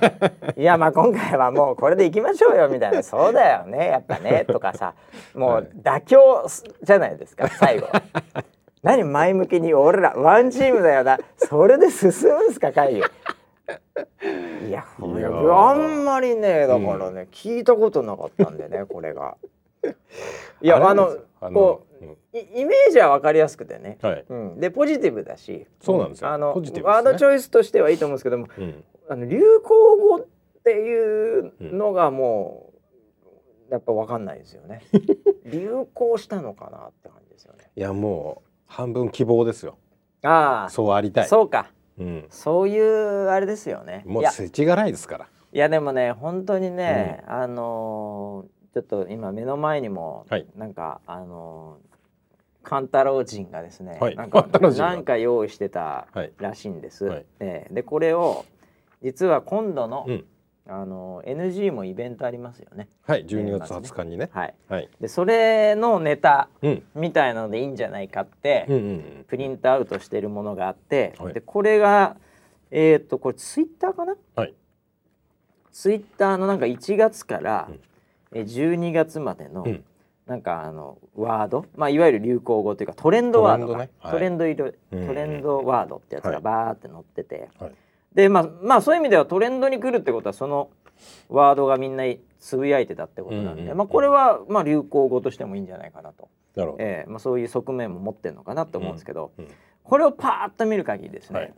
[0.56, 3.04] いやまあ今回はもうこれでいきましょうよみたいな。
[3.04, 4.94] そうだよねやっぱねとかさ
[5.34, 6.48] もう妥協
[6.84, 7.88] じゃないですか最後。
[8.82, 11.20] 何前向きに俺らワンチームだよな。
[11.38, 19.36] それで進むんですか会議いやあんまりねだからね、うん、聞いたことなかったんでねこれが。
[20.62, 21.18] いやあの
[21.54, 21.89] こう、
[22.34, 24.26] イメージは分かりやすくてね、はい。
[24.30, 25.68] うん、でポジティブだし。
[25.82, 30.28] そうなんですよ、あの、ね、ワードチョイスとしてはいいと思うんですけども、うん、あの流行語っ
[30.64, 32.74] ていうのがも
[33.70, 34.82] う、やっぱ分かんない ですよね。
[35.46, 37.70] 流行したのかなって感じですよね。
[37.76, 39.78] いやもう半分希望ですよ。
[40.24, 40.70] ああ。
[40.70, 41.28] そうありたい。
[41.28, 44.04] そうか、うん、そういうあれですよね。
[44.06, 45.28] もう世知辛いですから。
[45.52, 51.89] いやでもね本当にね、うん、あのー、ちょっと今目の前にも、はい、なんかあのー、
[52.70, 56.06] カンタロウ人がですね、はい、なんかなんか用意してた
[56.38, 57.06] らしいんです。
[57.06, 58.46] はい、えー、でこれを
[59.02, 60.26] 実は今度の、うん、
[60.68, 62.88] あの NG もイベントありますよね。
[63.08, 64.30] はい、12月20日にね。
[64.32, 64.54] はい。
[64.70, 66.48] はい、でそれのネタ
[66.94, 72.18] みたいなのでいいんじゃないかって、うん、プリントアウトしてるものがあって、はい、でこれが
[72.70, 74.16] えっ、ー、とこれツイッターかな？
[74.36, 74.54] はい。
[75.72, 77.68] ツイッターのなんか1月から
[78.34, 79.84] 12月までの、うん、
[80.30, 84.52] なんかあのワード、まあ、いわゆる流行語というかトレンドワードがトレンド、ね。
[84.52, 84.72] はい、
[85.08, 87.72] トレンドワードってやつがバーって載ってて、はい、
[88.14, 90.70] でまあまあそういう意味ではトレンドに来るってことはその
[91.30, 92.04] ワードがみんな
[92.40, 96.30] つぶやいてたってことなんで、うんうん、まあ、これはまあ流行語としてもいいんじゃないかなと。
[96.56, 99.46] なえーまあ、そういう側面も持ってるのかなと思うんですけど、うん。
[99.46, 99.52] うん、
[99.84, 101.54] これをパーッと見る限りですね、はい、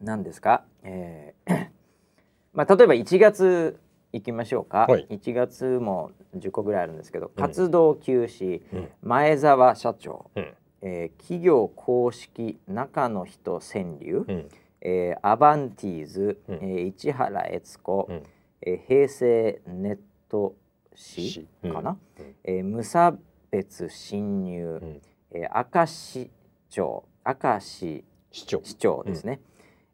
[0.00, 1.68] 何ですか、えー
[2.54, 3.78] まあ、例えば1月
[4.12, 14.48] いきましょうか、はい、1月も10個ぐらいあるんですけど、うん、活動休止、うん、前澤社長、うん、えー、企業公式中の人川柳、うん、
[14.80, 18.22] えー、アバンティーズ、うん、えー、市原悦子、うん、
[18.62, 20.54] えー、平成ネット
[20.94, 23.14] 誌かな、うん、えー、無差
[23.50, 26.30] 別侵入、うん、えー、明石
[26.68, 27.04] 町。
[27.24, 29.02] 明石市長市長。
[29.04, 29.40] ですね、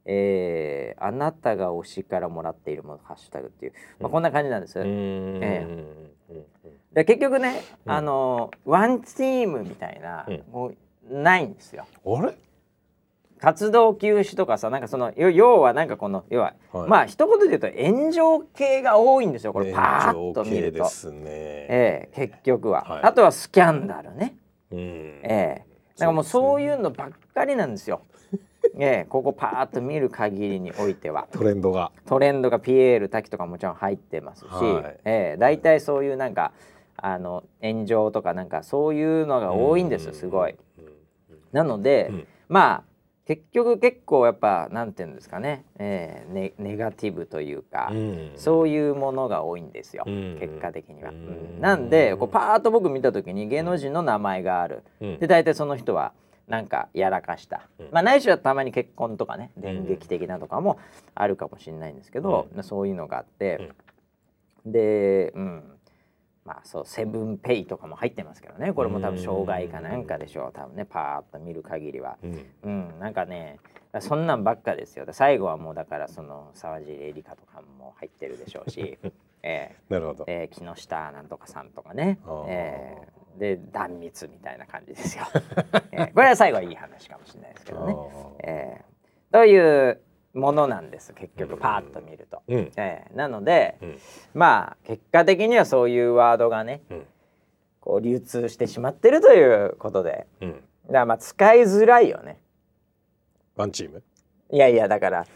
[0.04, 4.78] えー、あなたが推しからもらっているものハッシュタグっていう、まあ、こんな感じなんです。
[4.78, 5.84] えー、
[6.92, 10.76] で結局ね、あのワンチームみたいな、もう
[11.10, 11.86] ないんですよ。
[12.04, 12.34] あれ？
[13.38, 19.72] 活動休止とかさなんかその要はなんかこの要は、はい、まあ一言で言うと炎上系が多いんですよこれ。
[19.72, 20.84] パーッと見ると。
[21.10, 21.22] ね。
[21.26, 24.36] ええー、結局は、はい、あとはスキャンダルね。
[24.70, 25.64] うん、ええ。
[25.96, 28.02] ー、なんかもうそういうのばっかりなんですよ。
[28.78, 31.28] ええ、ここパーッと見る限りにおいては。
[31.32, 31.92] トレンドが。
[32.06, 36.52] トレンドがピエール滝とかもちろん入ってますし、はい、ええ、大体そういうなんか
[36.96, 40.54] あの炎上とかなんかそういうのが多いんですすごい。
[41.52, 42.82] なので、うん、まあ
[43.26, 51.10] 結局結構やっぱなんていうんですかね,、えー、ネネガティブというか、うん、そういうものが多いんですよ、うん、結果的には。
[51.10, 56.12] うん、なんでこうパーッと僕見た時に芸能人の名前がある、で大体その人は
[56.52, 60.78] なんかやらかした、うん、まあないしはたまに結婚とかね電撃的なとかも
[61.14, 63.70] あるかもしれないんですけど、うん、そういうのがあって、
[64.66, 65.64] うん、でうん。
[66.44, 68.72] まあそうセブンペイとかも入ってますけどね。
[68.72, 70.52] これも多分障害かなんかでしょう。
[70.52, 73.60] 多分ねパーッと見る限りは、うん、うん、なんかね
[74.00, 75.06] そんなんばっかですよ。
[75.12, 78.98] 最後はもうだからその沢尻エリカとかも入ってるでしょうし、
[79.44, 85.24] えー、なるほど、えー、木下なんとかさんとかね、えー、で断蜜みたいな感じですよ、
[85.92, 87.96] えー、これは最後はいい話かもしれないですけどね、
[88.44, 90.00] えー、という
[90.34, 93.98] ものなんです結局パーッと見ると、うん、えー、なので、うん、
[94.34, 97.06] まあ結果的にはそういうワードがね、うん、
[97.80, 102.38] こう流通してしまってるということで、うん、だからまあ使いづらいよね。
[103.56, 104.02] ワンチーム？
[104.50, 105.26] いやいやだから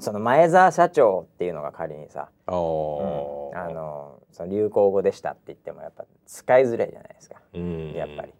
[0.00, 7.36] その前澤社長っていうのが仮にさ、うん、あのその流行語でしたって言ってもやっぱ使いづらいじゃないですか。
[7.54, 8.34] やっぱり。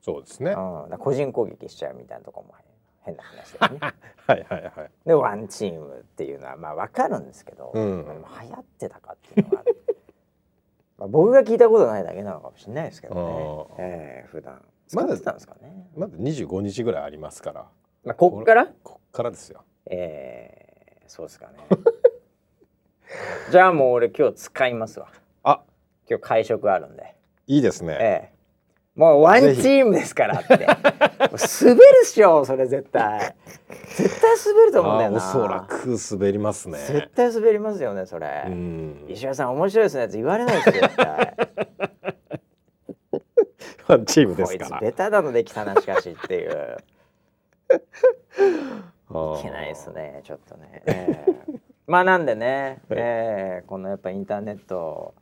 [0.00, 2.54] そうですね、うん、個人攻撃しちゃうみたいなとこも
[3.02, 3.80] 変な話だよね。
[4.26, 4.90] はいはいはい。
[5.06, 9.64] でワンチームっていうのはまあ分かるんですけど、うん、流行ってたかっていうのが
[10.98, 14.62] まあ僕が聞いたことないだけなのかもしれないですけどね、えー、普段。
[14.88, 15.88] 使ってたんですかね。
[15.96, 17.66] まだ25日ぐらいありますから。
[18.04, 18.66] まあこっから？
[18.82, 19.62] こっからですよ。
[19.86, 20.71] えー
[21.06, 21.52] そうですかね。
[23.50, 25.08] じゃあもう俺今日使いますわ。
[25.42, 25.60] あ。
[26.08, 27.14] 今日会食あるんで。
[27.46, 27.96] いいですね。
[28.00, 28.32] ええ。
[28.94, 30.66] もうワンチームですからって。
[30.66, 33.34] 滑るっしょそれ絶対。
[33.96, 35.16] 絶対滑ると思うんだよな。
[35.16, 36.78] おそらく滑りますね。
[36.78, 38.46] 絶対滑りますよねそれ。
[39.08, 41.36] 石原さん面白いですねって言われないですよ絶対。
[43.88, 44.80] ワンチームですから。
[44.80, 46.76] ベタなのできたなしかしっていう
[49.40, 55.14] いけないですねちょっとね、えー、 まあなんでね、えー、このやっぱインターネット、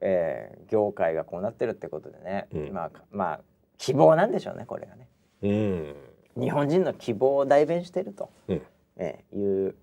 [0.00, 3.40] えー、業界がこうなってるってことでね、うん、まあまあ
[3.78, 5.08] 希望なんでしょうねこれがね、
[5.42, 8.62] うん、日本人の希望を代弁してると、うん、
[8.96, 9.74] えー、いう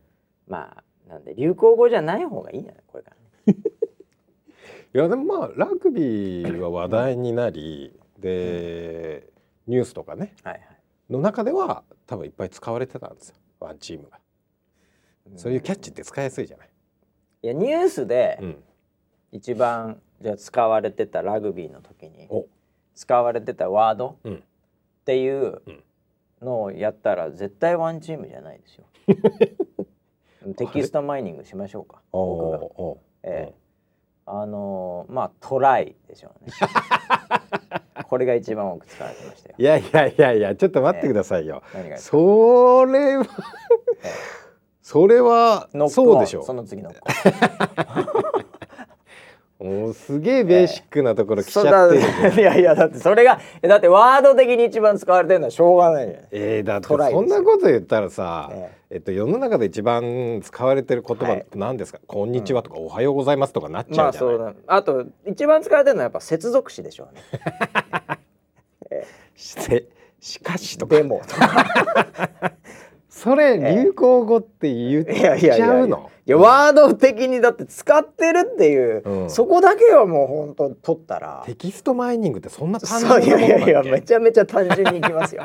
[0.47, 2.83] まあなんで流行語じゃない方がいいんじゃない？
[2.87, 3.59] これからね。
[4.93, 9.27] いやでもまあラグビーは話題になり、で
[9.67, 10.70] ニュースとかね、はいはい、
[11.12, 13.36] の中では多分いっぱい使われてたんですよ。
[13.60, 14.19] ワンチームが、
[15.32, 16.69] うん、そういうキャッチって使いやすいじゃない？
[17.43, 18.39] いやニュースで
[19.32, 22.30] 一番じゃ使われてたラグビーの時に
[22.95, 24.32] 使われてたワードっ
[25.06, 25.62] ていう
[26.41, 28.86] のをやったら絶対ワンチームじゃないですよ。
[30.58, 32.02] テキストマイニングしましょうか。
[32.12, 32.60] 僕が、
[33.24, 33.56] ええ、
[34.26, 36.52] あのー、まあトライでしょうね
[38.07, 39.55] これが一番多く使われてましたよ。
[39.57, 43.27] いやいやいやいやちょっと待ってくださいよ、ええ、それは、え
[44.03, 44.10] え、
[44.81, 46.41] それはそうでしょ。
[46.41, 46.91] うその次の
[49.63, 67.21] もうすげえベーシックなところ来ちゃってる、えー、いやいやだってそれがだってワード的に一番使われてるのはしょうがないじゃんえー、だってそんなこと言ったらさ、えー、えっと、世の中で一番使われてる言葉何ですか、はい、こんにちは」とか、うん「おはようございます」とかなっちゃうじゃない、まあ、そうあと一番使われてるのはやっぱ接続詞でしょうね。
[68.89, 69.86] えー、
[70.19, 70.95] しかしとか。
[70.95, 71.21] でも。
[71.28, 72.52] と か
[73.12, 76.10] それ流行語って言っちゃうの？
[76.26, 85.43] いやワード的にだって使ってるっていう、うん、そこだけはもう本当取ったらテキストマイニングってそんな単純なものいやいやいやめちゃめちゃ単純にいきますよ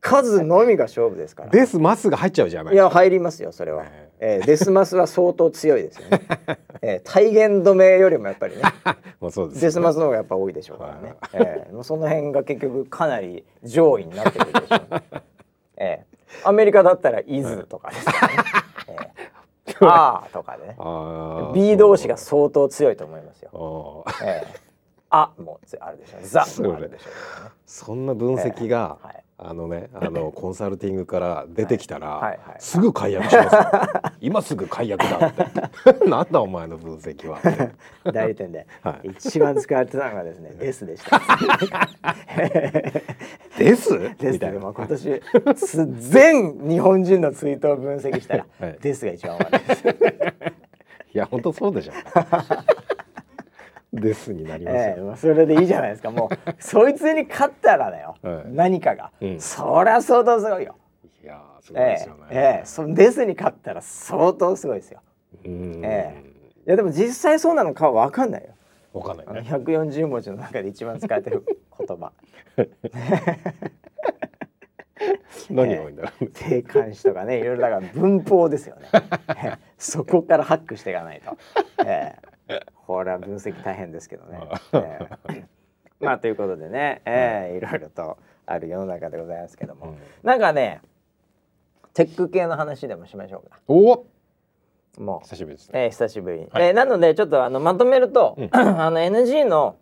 [0.00, 3.84] 数のみが勝負ですからデスマスが入っちゃうじゃないいや入りますよそれは、
[4.18, 6.22] えー、デスマスは相当強いですよね、
[6.82, 8.62] えー、体言止めよりもやっぱりね
[9.20, 15.02] もうそうです、ね、デスマスの方がやっぱ多いでしょうからね、えー、もうその辺が結局かなり上位になってくるでしょうね、
[15.76, 16.09] えー、
[16.44, 18.14] アメリカだったら「イズ」とかですね、
[18.88, 20.76] えー、 あーとかね。
[21.54, 24.04] B 同士が相当強いと思いますよ。
[24.22, 24.58] えー、
[25.10, 26.18] あもあるでしょ。
[26.18, 26.20] う。
[26.22, 27.10] ザもあるでしょ。
[27.10, 33.62] う、ね、そんな分析が、えーはいあのねあの コンサルティングから出てきたら、すぐ解約しますよ。
[34.20, 36.04] 今すぐ解約だって。
[36.08, 37.38] なんだお前の分析は
[38.12, 41.20] 代理店で、はい、一番使われてたのがですねデスでした。
[43.58, 45.22] デスデスでも今年
[45.98, 49.88] 全日本人のツイートを分析したら、はい、デスが一番多いです。
[51.12, 51.92] いや本当そうでしょ
[53.92, 56.10] ですになりますえー、それでいいじゃないですか。
[56.10, 60.76] もう そいつに勝ったらだよ、はい、何かが、うん、そりゃ相当すごいよ。
[61.22, 65.00] いやすごいですよね、えー、えー、そですに勝ったら相当すごいですよ。
[65.44, 68.50] えー、いやでも実際そうなのかは分かんないよ。
[68.92, 71.44] 分かんない、ね、140文字の中で一番使えてる
[71.78, 72.12] 言葉。
[75.48, 78.88] 何が多いんだろう、定冠詞とかねいろいろだから文法ですよね。
[79.78, 81.36] そこからハックしていかないと、
[81.84, 82.30] えー
[83.00, 84.40] これは分析大変ですけどね。
[84.74, 85.46] えー、
[86.00, 87.60] まあということでね、えー、い。
[87.62, 90.82] ろいろとある世の中でございますけども、うん、なんかね
[91.94, 93.58] テック系の話でもしましょうか。
[93.68, 94.04] お
[94.98, 95.20] もう。
[95.22, 95.84] 久しぶりですね。
[95.84, 96.48] えー、久しぶりに。
[96.50, 99.76] はい、えー、なのでちょっとあのまとめると、うん、 あの NG の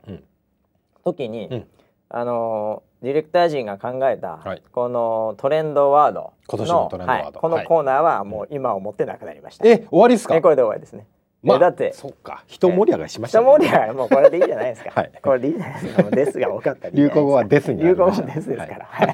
[1.02, 1.66] 時に、うん、
[2.10, 9.68] あのディレクター陣が考えた、はい、このトレンドワード今年のトレンドワード、はい、このコーナーはもう今をもってなくなりました。
[9.68, 10.36] え終わりですか？
[10.36, 11.08] えこれで終わりですね。
[11.42, 12.42] まあ、だってそっか。
[12.46, 16.02] 人盛り上がりしました、ね、人盛り上がりもうこれでいいじゃないですか、はい、これでいいじゃないですか。
[16.02, 18.86] もうですが多かった流行語はですに流行語ですですから。
[18.86, 19.06] はい、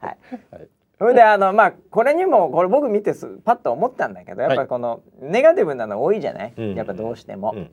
[0.00, 7.70] はい、それであのまあこれにもこれ僕見てすパッと思ったんだけどやっぱりこのネガティブなの多いじゃない、はい、やっぱどうしても、うん。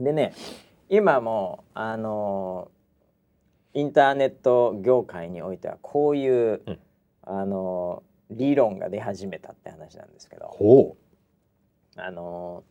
[0.00, 0.34] うん、でね
[0.90, 2.70] 今もあの
[3.72, 6.78] インターネット業界においてはこういう、うん、
[7.22, 10.48] あの理論が出始めたって話なんですけど。
[10.48, 11.07] ほう
[11.98, 12.64] あの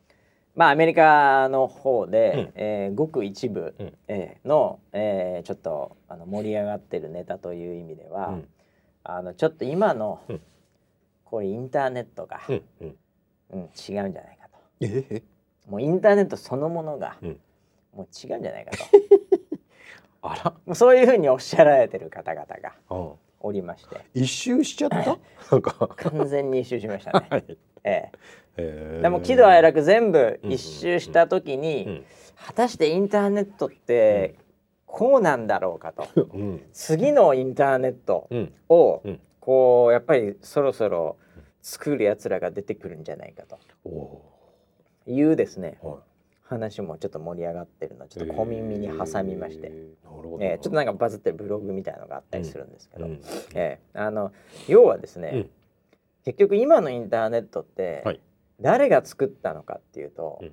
[0.55, 8.47] まあアメリカの方で、うん、えー、ごく一部、うん、えー、の、えー、ちょっとあの盛り上がってるネタという意味では、うん、
[9.03, 10.41] あのちょっと今の、うん、
[11.25, 12.95] こういうインターネットが、うん。
[13.49, 14.11] うん、違うんじゃない
[14.41, 14.57] かと。
[14.81, 15.23] え
[15.69, 17.17] もうインターネットそのものが、
[17.93, 18.83] もう違うんじゃないかと。
[20.29, 20.51] あら。
[20.65, 22.73] もうそういうふうにおっしゃられてる方々が
[23.39, 23.97] おりまして。
[24.13, 25.17] 一周しちゃった？
[26.09, 27.27] 完全に一周しましたね。
[27.29, 28.11] はい、え
[28.57, 28.99] え。
[29.01, 34.35] でも喜怒哀楽全部一周した時に、果たしてインターネットって
[34.85, 38.27] こうなんだろうかと、うん、次のインターネット
[38.69, 39.03] を
[39.39, 41.17] こうやっぱりそろそろ
[41.61, 43.59] 作るやつらが出てくるんじゃないかと。
[45.05, 45.77] いうですね、
[46.49, 53.21] 話もちょっと盛り上がってるのちょっと小耳に挟みまして、えー、えー、ちょっとなんかバズってるブログみたいのがあったりするんですけど、うん、
[53.53, 54.31] えー、あの
[54.67, 55.49] 要はですね、うん、
[56.23, 58.21] 結局今のインターネットって、はい。
[58.59, 60.51] 誰が作ったのかっていうと、うん、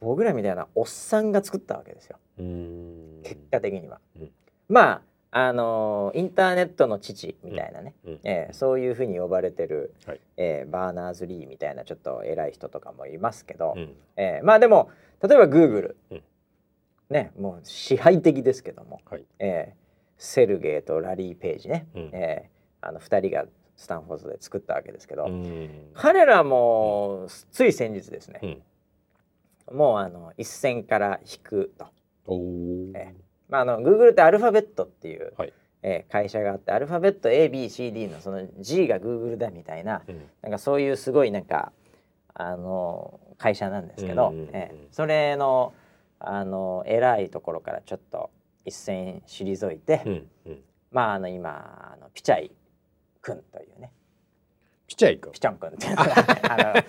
[0.00, 2.18] 僕らみたいなおっさんが作ったわけですよ。
[2.36, 4.00] 結果的には。
[4.20, 4.30] うん、
[4.68, 5.02] まあ
[5.34, 14.90] あのインターネットの父みたいなね、うん、えー、そういうふうに呼ばれてる、はい、えー、バーナーズ・リーみたいなちょっと偉い人とかもいますけど、うん、えー、まあでも
[15.26, 16.22] 例えばグーグル、うん、
[17.08, 19.74] ねもう支配的ですけども、はい、えー、
[20.18, 23.46] セルゲイとラリー・ページね、うん、えー、あの2人が
[23.78, 25.28] スタンフォードで作ったわけですけど、
[25.94, 28.58] 彼らもつい先日ですね、
[29.72, 31.86] もうあの一線から引くと。
[32.94, 41.70] えーまあ、あの Google ってアルファベットっていう、はい、えー、会社があってアルファベット ABCD のその G が Google だみたいなうん、なんかそういうすごいなんか
[42.32, 45.74] あの会社なんですけど、うんうんうん、えー、それの
[46.18, 48.30] あの偉いところからちょっと
[48.64, 50.58] 一線退いて、うんうん、
[50.90, 52.52] まああの今あのピチャイ
[53.20, 53.92] 君というね
[54.92, 56.84] ピチャイ君ピチャン君っていうのが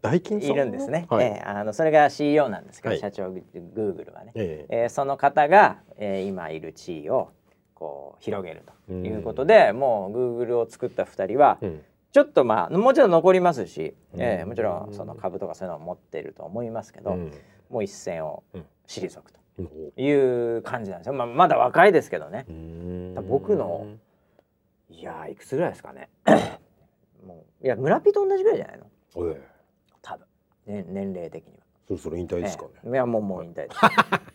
[0.00, 7.32] 大金いるんですね、はい、えー、あのそれが CEO なんですけど、はい、社長グーグルはね、えー、えー、その方が、えー、今いる地位を
[7.74, 11.82] こう広げるということで、うもうグーグルを作った2人は、うん、
[12.12, 17.32] ちょっとまあもちろん残りますし、うん、えー、もちろんその株とかそういうのを持ってると思いますけど、うん、
[17.70, 18.44] もう一線を
[18.86, 22.46] 退くという感じなんですよ、まあ、まだ若いですけどね。
[23.28, 23.88] 僕の
[24.90, 26.08] いやいくつぐらいですかね
[27.26, 29.48] もういや村ピと同じぐらいじゃないの、ええ、
[30.02, 30.26] 多分、
[30.66, 31.58] ね、年齢的には。
[31.86, 33.80] そろそろ引退ですかね、ええ、いやもうもう引退です、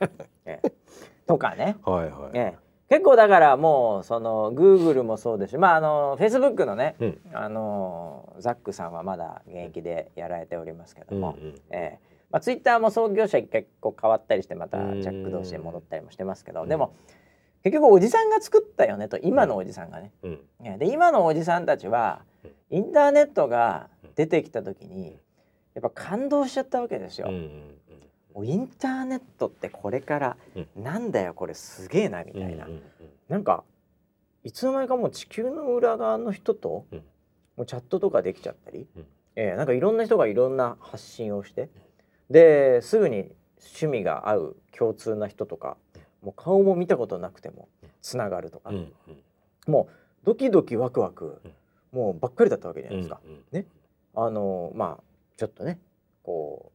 [0.46, 0.72] ええ、
[1.28, 1.78] とかね。
[1.84, 2.58] はいはい、ええ、
[2.90, 12.14] 結構だからもうそのグーグルもそうですしまああのフェイスブックのね、うん、あのザックさんはまだ現役でやられておりますけども、うんうん、ええ。
[12.32, 16.96] まあ、ツイッターも創業者結構変わったりしてまたジャック同士で戻ったりもしてますけど、でも
[17.64, 22.24] 結局おじさんが作ったよねと今のおじさんがね、うん、で今のおじさんたちは
[22.74, 25.16] インターネットが出てきた時に
[25.76, 27.30] やっぱ感動しちゃったわけですよ。
[27.30, 30.38] インターネットってこれから
[30.76, 32.68] なんだよこれすげえなみたいな、
[33.30, 33.64] なんか
[34.44, 36.88] いつの間にかもう地球の裏側の人と
[37.56, 38.88] もうチャットとかできちゃったり、
[39.36, 41.70] えー、なんかいろんな人がいろんな発信をして
[42.32, 45.78] ですぐに趣味が合う共通な人とか
[46.24, 47.70] もう顔も見たことなくても
[48.02, 48.72] つながるとか、
[49.68, 51.40] もうドキドキワクワク、
[51.94, 53.22] もうばっかりだったわけじゃないですか。
[53.52, 53.66] ね、
[54.16, 55.04] あのまあ
[55.38, 55.80] ちょっとね
[56.24, 56.72] こ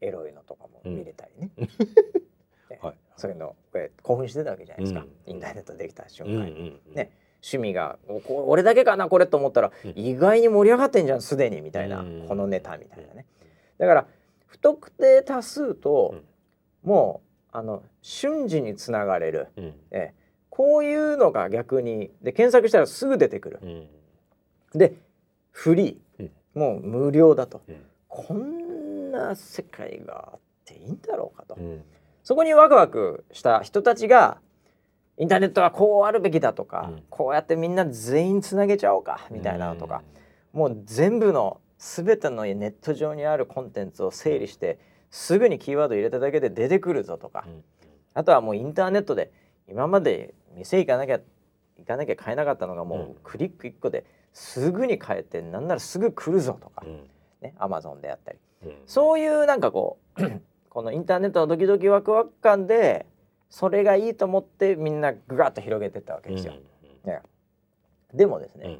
[0.00, 1.50] うエロいのとかも見れたりね。
[2.80, 7.10] はい、そういうのこれ興奮してたわけじゃないですか、インターネットできた瞬間に、ね。
[7.44, 7.98] 趣味が
[8.28, 13.26] 俺だけかなこれと思ったら、意外に盛り上がってんじゃんすでにみたいな、このネタみたいなね。
[13.78, 14.06] だから
[14.46, 16.14] 不特定多数と、
[16.82, 17.20] も
[17.52, 20.14] うあの瞬時につながれる、うん、え。
[20.50, 23.88] こういうのが逆にで検索したらすぐ出てくる、うん、
[24.74, 24.94] で
[25.50, 27.60] フリー、うん、もう無料だと、
[28.08, 31.58] こんな世界があっていいんだろうかと、
[32.22, 34.38] そこにワクワクした人たちが
[35.18, 40.02] インターネットはこうあるべきだとか、こうやってみんな全員つなげちゃおうかみたいなのとか、
[40.52, 44.78] もう全部の全てのネット上にあるコンテンツを整理して、
[45.10, 47.62] すぐにキーワード入れただけで出てくるぞとか、うん、
[48.14, 49.30] あとはもうインターネットで
[49.68, 51.20] 今まで店行かなきゃ
[51.78, 57.08] 行かなきゃ買えなかったのがもうクリック1個ですぐに買えてなんならすぐ来るぞとか、うん、
[57.40, 60.22] ねアマゾンであったり、うん、そういうなんかこう
[60.70, 63.06] このインターネットのドキドキワクワク感で
[63.50, 66.54] それがいいと思ってみんなぐわっと広げてったわけですよ。
[67.04, 67.20] ね、
[68.14, 68.78] でもですね、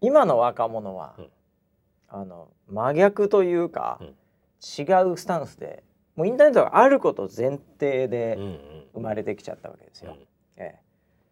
[0.00, 1.16] 今の若者は、
[2.08, 3.98] あの真逆というか、
[4.78, 5.82] 違うスタンスで
[6.16, 8.38] もうインターネットがあること前提で
[8.94, 10.12] 生まれてきちゃったわけですよ。
[10.12, 10.18] うん。
[10.56, 10.80] ええ、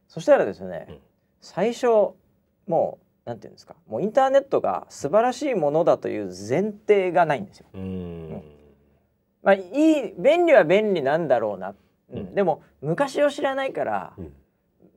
[0.08, 0.98] そしたらですね、うん、
[1.40, 1.86] 最初
[2.66, 3.76] もうなんていうんですか。
[3.86, 7.66] もうインターネットが素晴らしいものだという前提がないんですよ。
[7.72, 8.42] うん、
[9.42, 11.74] まあいい便利は便利なんだろうな、
[12.12, 14.12] うん、でも昔を知らないから、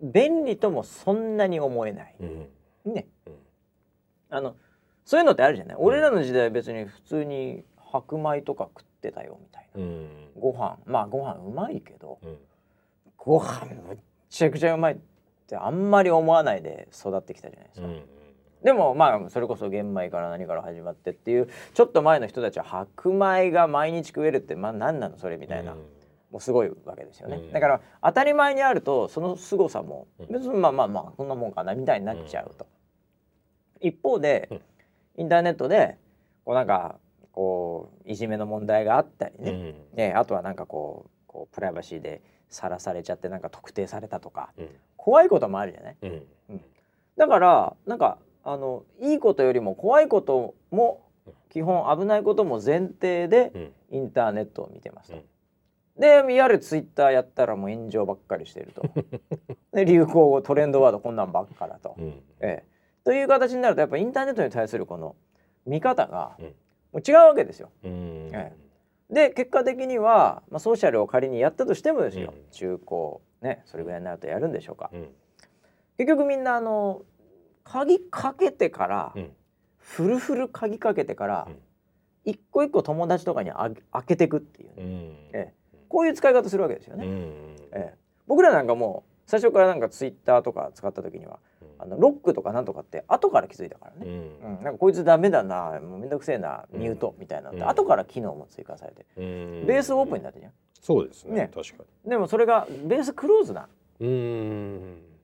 [0.02, 2.16] 便利ともそんなに思えない。
[2.86, 3.06] ね、
[4.32, 4.56] あの
[5.04, 10.08] そういうのってあるじゃない、俺らの時代は別に普通に白米とか食ってたよみたいな、うん、
[10.40, 10.80] ご飯。
[10.88, 12.38] まあご飯うまいけど、うん、
[13.18, 13.98] ご飯むっ
[14.30, 14.98] ちゃくちゃうまいっ
[15.48, 17.88] てあんまり思わないで育ってきたじゃないですか。
[17.88, 18.02] うん
[18.66, 25.76] でもまあそれこそ玄米から何から始まってっていうちょっと前の人たちは白米が毎日食えるってまあ何なのそれみたいな、
[26.32, 32.66] もうすごいわけですよね、だから当たり前にあるとその凄さも別にまあまあまあこんなもんかなみたいになっちゃうと、
[33.82, 34.50] 一方で
[35.16, 36.00] インターネットで
[36.44, 36.96] こうなんか
[37.32, 39.52] こういじめの問題があったりね。
[39.52, 46.62] うん、ねあとはなんかこうこうプライバシーでさらされちゃってなんか特定されたとか、うん、怖いこともあるじゃない、うん、
[47.16, 51.02] だからなんかあのいいことよりも怖いことも
[51.50, 55.18] 基本危ないことも前提でインターネットを見てますと。
[55.98, 58.84] でいわゆるツイッターやったらもう炎上ばっかりしてると。
[59.74, 62.66] で流行語トレンドワードこんなんばっかだと、うん、ええ、
[63.04, 65.16] という形になるとやっぱインターネットに対するこの
[65.66, 66.38] 見方が
[66.92, 67.72] もう違うわけですよ。
[67.84, 68.54] え
[69.10, 74.92] え、で結果的には、まあ、ソーシャルを仮にやったとしてもですよ、うん、中高ねそれぐらいになるとやるんでしょうか。
[74.94, 75.10] うん、
[75.98, 77.02] 結局みんなあの
[77.66, 79.14] 鍵かけてから、
[79.78, 81.48] フルフル鍵かけてから、
[82.24, 85.54] 一個一個友達とかにあ開けていくっていう、ね、ええ、
[85.90, 87.06] こういう使い方するわけですよね。
[87.72, 87.98] ええ、
[88.28, 91.40] 僕らなんかもう最初からなんかツイッターとか使った時には、
[91.78, 94.12] あのロックとかなんとかって後から気づいたからね、
[94.44, 100.52] うん、なんかこいつダメだなもうめんどくせえなミュートみたいなのって、後から機能も追加されて、ベースオープンになってじゃん。
[100.82, 102.10] そうですね、ね、確かに。
[102.10, 103.68] でもそれがベースクローズな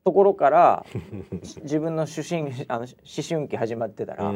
[0.04, 0.86] ところから
[1.62, 2.88] 自分の主審あの思
[3.28, 4.34] 春期始まってたら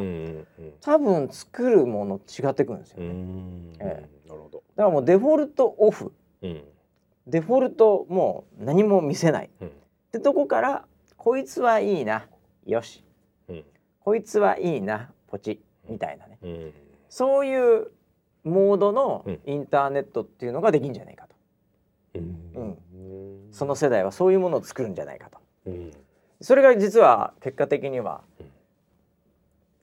[0.81, 4.63] 多分作るもの違ってくるんですよね、ええ、なるほど。
[4.75, 6.63] だからもうデフォルトオフ、うん、
[7.27, 9.71] デフォルトもう何も見せない、うん、っ
[10.11, 10.85] てとこから
[11.17, 12.27] こいつはいいな
[12.65, 13.03] よし、
[13.47, 13.63] うん、
[14.01, 16.73] こいつはいいなポチみたいなね、うん、
[17.09, 17.91] そういう
[18.43, 21.35] モードのインターネットっていうのができんじゃないかと、
[22.19, 22.77] うん、
[23.51, 25.39] その世代はそういうものを作るんじゃないかと、
[26.41, 28.21] それが実は結果的には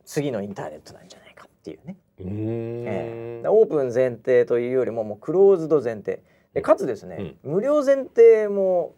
[0.04, 6.22] 次のインターネットなんじゃないかっていうね、えー、オープン前提というよりももうクローズド前提。
[6.52, 8.94] でかつですね、無料前提も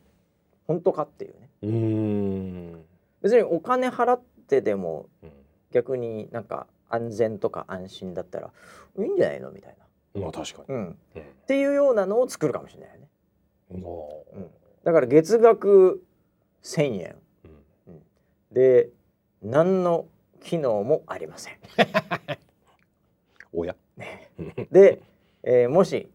[0.66, 1.48] 本当かっていうね。
[3.22, 5.06] 別にお金払ってでも
[5.70, 8.50] 逆になんか安全とか安心だったら
[8.98, 9.76] いいんじゃないのみたい
[10.14, 10.20] な。
[10.20, 13.08] まあ確かに、うん、っていうようなのを作るかもしれないね。
[13.70, 13.76] う
[14.40, 14.50] ん、
[14.84, 16.02] だから月額
[16.64, 17.16] 1,000円、
[17.86, 18.02] うん、
[18.50, 18.90] で
[19.42, 20.06] 何の
[20.42, 21.58] 機能もありません。
[23.52, 23.76] おや、
[24.70, 25.00] で、
[25.44, 26.10] えー、もし、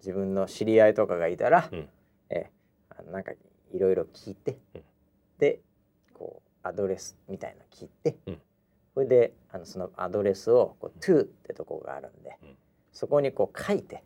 [0.00, 1.88] 自分の知り合いとかがいたら、うん、
[2.28, 3.32] えー、なんか
[3.72, 4.82] いろいろ聞いて、うん、
[5.38, 5.60] で
[6.12, 8.40] こうアドレスみたいなの聞いて、うん、
[8.94, 12.56] それであのそのアドレスをこう「to」ってとこがあるんで、うん、
[12.92, 14.02] そこにこう書いて、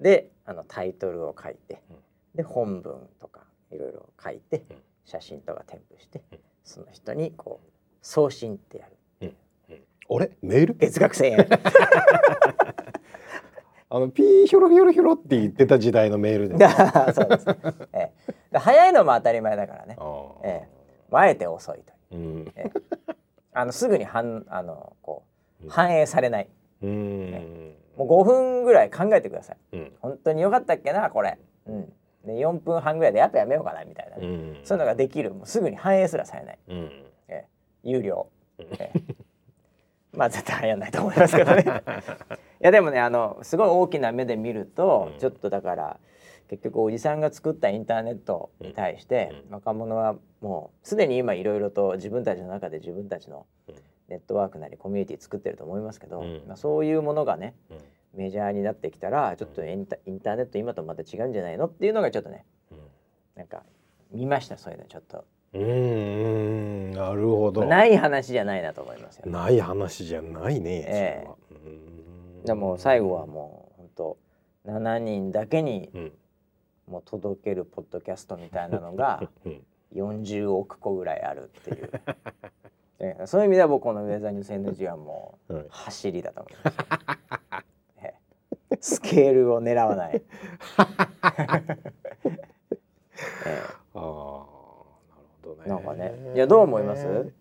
[0.00, 1.82] であのタイトルを書いて、
[2.34, 4.64] で本文とかいろいろ書いて、
[5.04, 6.22] 写真とか添付して、
[6.62, 7.68] その人にこう
[8.00, 8.96] 送信ってやる。
[10.14, 10.74] あれメール？
[10.74, 11.48] 月額1000円。
[13.88, 16.56] あのピーヒョロヒョロヒョロって言ってた時代のメールで
[17.12, 17.56] そうです、ね、
[17.92, 18.10] え。
[18.52, 19.98] え、早いのも当たり前だからね、
[20.42, 20.68] ええ、
[21.10, 23.14] あえて遅いという、うん、ええ、
[23.52, 25.24] あのすぐに反あのこ
[25.62, 26.48] う反映されない、
[26.80, 31.92] うん、もう5分ぐらい考えてください、うん、本当によかったっけなこれ、うん、
[32.24, 35.32] で4分半ぐらいでやっぱやめようかなみたいな、ね、うん、そういうのができる。
[35.32, 36.76] もうすぐに反映すらされない、うん、
[37.28, 37.46] ええ、
[37.82, 39.00] 有料、ええ。
[40.16, 41.64] まあ絶対流行んないと思いますけどね。
[42.60, 46.00] いやでもねあのすごい大きな目で見ると、うん、ちょっとだから
[46.48, 53.46] 結局おじさんが作ったインターネットに対して、うん、若者はもうすでに今いろいろと自分たちの中で自分たちの
[54.08, 57.54] ネットワークなりコミュニティ作ってると思いますけど、うん、まあ、そういうものがね、
[58.14, 61.66] メジャーになってきたらちょっとインタインターネット今とまた違うんじゃないの？
[61.66, 62.44] っていうのがちょっとね、
[63.36, 63.62] なんか
[64.10, 65.24] 見ましたそういうのちょっと。
[65.54, 67.64] うんなるほど。
[67.66, 71.26] ない話じゃないなと思いますよ、ね、ない話じゃないね、え
[72.44, 74.18] え、でも最後はもう本当
[74.66, 75.90] 7人だけに
[76.86, 79.28] もう届けるポッドキャストみたいなのが
[79.94, 81.90] 40億個ぐらいあるっていう。
[83.00, 87.71] えそういう意味では僕このウェザーニュース NG はもう走りだと思います、ええ、
[88.82, 90.22] スケールを狙わない、 え
[93.46, 93.60] え、
[93.94, 94.52] ああ
[95.42, 95.62] どね。
[95.66, 96.14] なんかね。
[96.34, 97.32] いやどう思います？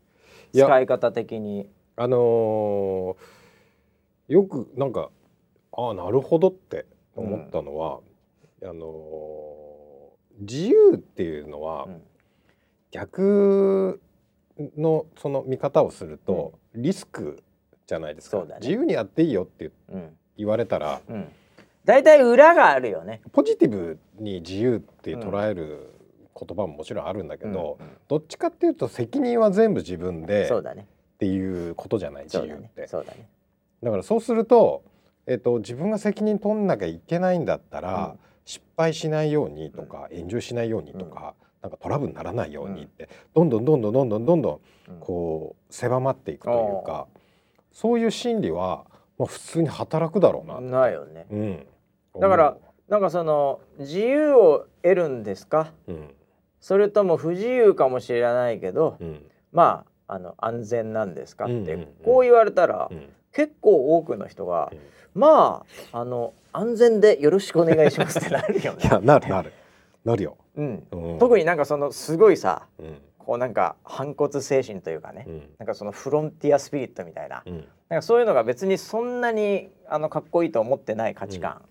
[0.53, 1.67] 使い方的に。
[1.95, 5.09] あのー、よくなんか
[5.71, 6.85] ああなるほどって
[7.15, 7.99] 思ったのは、
[8.61, 12.01] うん、あのー、自由っていうのは、うん、
[12.91, 13.99] 逆
[14.77, 17.43] のその見方をすると、リスク
[17.87, 20.13] じゃないですか、ね、自由にやっていいよって言
[20.47, 21.01] われたら、
[21.85, 23.21] 大体裏があるよね。
[23.31, 25.93] ポジティブに自由って捉える
[26.39, 30.85] 言葉ももちろんあるんだけど、うんうん、どっちかっていうと責任は全部自分でっ
[31.19, 32.87] ていうことじゃない、自由って。
[32.87, 33.27] そうだね。
[33.83, 34.83] だからそうすると、
[35.27, 44.59] えーと、自分が責任取んなきゃいけないんだったら、うん、失敗しないようにとか、炎上しないようにとか、うん、なんかトラブルにならないようにって、どんどんどんどんどんどんどんどん
[44.99, 46.53] こう狭まっていくとい
[46.83, 47.07] うか、
[47.71, 48.85] そういう心理は、
[49.17, 50.59] まあ、普通に働くだろうな。
[50.61, 51.65] ないよね、うん、
[52.19, 52.57] だから
[52.89, 56.09] なんかその自由を得るんですか、うん、
[56.59, 61.45] それとも不自由かもしれないけど、うん、まああの安全なんですか？
[61.45, 62.89] って、こう言われたら、
[63.31, 64.73] 結構多くの人が、
[65.13, 68.83] まああの安全でよろしくお願いしますってなるよね。
[68.83, 69.53] いやなるなる。
[70.03, 81.61] なるよ、うん、うん、特になんかそのすごいさ、うん、こうなんか反骨精神というかね、うん、なんかそのフロンティアスピリットみたいな、うん、なんかそういうのが別にそんなにあのかっこいいと思ってない価値観、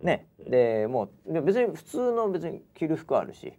[0.00, 3.52] ね、でもう別に普通の別に着る服あるし、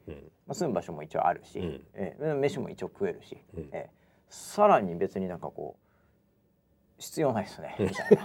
[0.46, 3.90] まあ、住む場所も一応あるし、うん、えー、飯も一応食えるし、うん、えー、
[4.28, 8.24] さらに別になんかこう必要ないですねみたいな。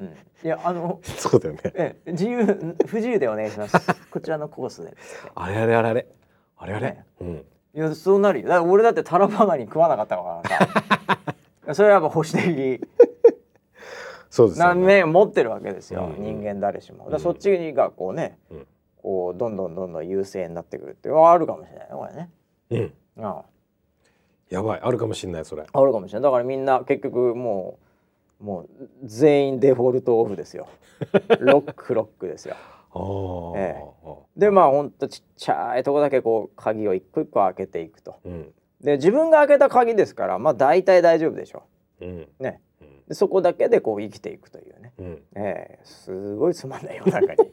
[0.00, 0.06] うん、
[0.44, 1.60] いやあの そうだよね。
[1.74, 3.78] え自由不自由でお願いします。
[4.12, 4.94] こちらのコースで。
[5.34, 6.06] あれあれあれあれ
[6.58, 6.86] あれあれ。
[6.90, 7.36] ね、うん。
[7.36, 7.44] い
[7.78, 8.48] やそうなるよ。
[8.48, 11.24] だ俺だってタラバガニ食わなかったから
[11.64, 11.72] さ。
[11.72, 12.86] それはやっぱ保守的。
[14.32, 14.64] そうです、ね。
[14.64, 16.10] な面持ってるわけですよ。
[16.16, 17.10] うん、人間誰しも。
[17.10, 18.66] だそっちがこうね、うん、
[18.96, 22.30] こうどんどんどんどん優勢になってくるってあるかもしれないねこれね。
[23.18, 23.24] うん。
[23.24, 23.44] ああ。
[24.48, 25.64] やばいあるかもしれないそれ。
[25.70, 26.22] あるかもしれない。
[26.22, 27.84] だからみんな結局もう。
[28.42, 28.68] もう
[29.04, 30.66] 全員デフォルトオフですよ
[31.38, 32.56] ロックロックですよ。
[33.56, 38.16] ええ、でまあほんとちっちゃいとこだけこう鍵を一個一個開けていくと。
[38.24, 41.62] うん、で自分が開けた鍵ですからまあ大体大丈夫でしょ
[42.00, 42.04] う。
[42.04, 42.71] うん、ね、で
[43.14, 47.52] そこだけでこう生きていくというね、うん、ええ、すごいつまんない世の中に。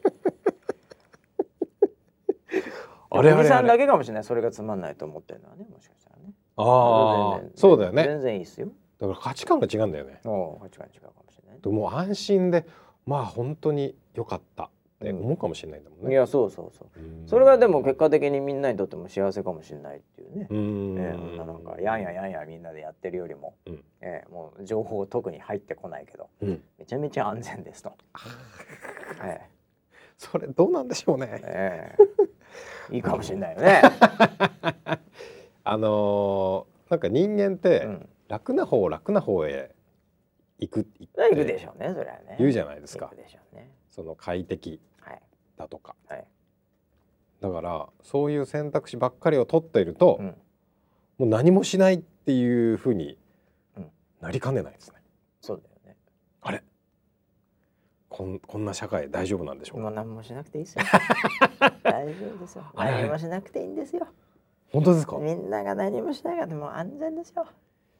[3.12, 6.32] あれあれさんだけかもしれないそれがつまんないと思ってるのはねもしかしたらね。
[6.56, 8.04] ああそうだよね。
[8.04, 8.68] 全然いいですよ。
[8.98, 10.20] だから価値観が違うんだよね。
[10.22, 10.28] 価
[10.68, 11.60] 値観違うかもしれない。
[11.60, 12.66] でも安心で
[13.06, 14.70] まあ本当に良かった
[15.02, 16.12] って思うかもしれないんだもんね。
[16.12, 16.88] いやそうそうそう。
[17.26, 20.46] それがでも結果的にみんなにとっても幸せかもしれないっていうね。
[20.50, 27.92] うん、えー、なんかやんややんやみんなでやってるよりも、うん、えー、もう情報特に入ってこないけど、うん、めちゃめちゃ安全ですと。
[29.24, 29.40] えー、
[30.16, 31.40] それどうなんでしょうね。
[31.44, 33.82] えー、いいかもしれないよね。
[35.64, 39.74] あのー、なんか人間って、うん楽な方楽な方へ
[40.60, 43.10] 行く行くでしょうねそれはね言うじゃないですか、
[43.52, 44.80] ね、その快適
[45.60, 46.18] だとか、はい。
[46.18, 46.28] はい、
[47.40, 50.34] だからそういう選択肢ばっかりを取っていると、うん、も
[51.20, 53.18] う何もしないっていうふうに
[54.20, 55.02] なりかねないですね、うん、
[55.40, 55.96] そうだよね。
[56.42, 56.62] あれ？
[58.08, 59.82] こんこんな社会大丈夫なんでしょうか？
[59.84, 60.84] もう何もしなくていいですよ。
[61.84, 62.64] 大丈夫ですよ。
[62.74, 64.06] 何もしなくていいんですよ。
[64.72, 65.18] 本当ですか？
[65.18, 67.46] みんなが何もしなかったも安全ですよ。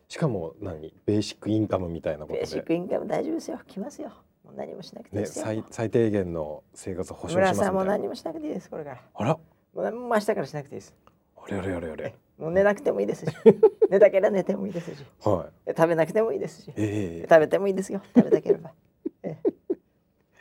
[0.08, 0.92] しかも何？
[1.06, 2.40] ベーシックインカムみたいなことで。
[2.40, 3.60] ベーシックインカム大丈夫ですよ。
[3.66, 4.10] 来ますよ
[4.50, 9.00] もう何もしなくていいですよ、ね、最最低限の生活保障します村さんも何もしなくていいですこれから。
[9.14, 9.34] あら。
[9.34, 9.40] も
[9.76, 10.94] う何も明日からしなくていいです。
[11.36, 12.14] あれあれあれあれ。
[12.38, 13.32] もう寝なくてもいいですし。
[13.90, 18.02] 寝たければ寝てもいいですし、はい、食べなくてもいいですし、えー、食べてもいいですよ。
[18.16, 18.72] 食べたければ、
[19.22, 19.36] え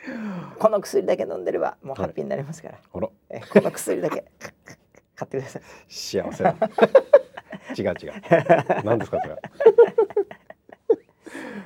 [0.07, 4.25] ー、この薬だけ飲んでればもうハッピーになりますから、はい、えー、この薬だけ。
[5.15, 5.61] 買ってください。
[5.89, 6.43] 幸せ。
[7.77, 8.13] 違う違う。
[8.83, 9.35] 何ですかそれ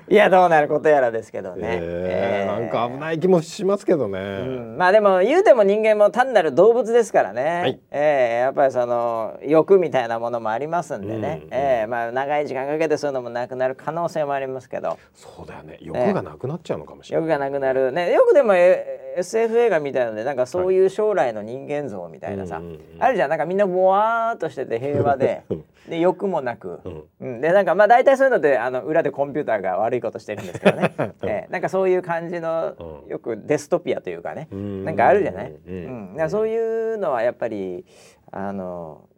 [0.09, 14.97] いやどうなることやらですけどね、えー、えー、なんか危ない気もしますけどね、うん、まあでも言うても人間も単なる動物ですからね、はい、えー、やっぱりその欲みたいなものもありますんでね、うんうん、えー、まあ長い時間かけてそういうのもなくなる可能性もありますけど。
[15.15, 15.77] そうだよね。
[15.81, 17.91] 欲がなくなっちゃうのかもしれない、欲がなくなる。
[17.91, 23.29] ねよくでも、SF 映画みたいのでなんかそういう将来の人間像みたいなさ、はい、あるじゃん。
[23.29, 25.43] なんかみんなぼわーっとしてて平和で
[25.87, 37.85] で欲もなく、うん、でなんかまあ大体そういうのであの裏でコンピューターが悪いことしてるんですけどね、 えー、なんかそういう感じのよくデストピアというかね、うん、なんかあるじゃない、うん、うん、そういうのはやっぱり
[38.31, 39.09] あの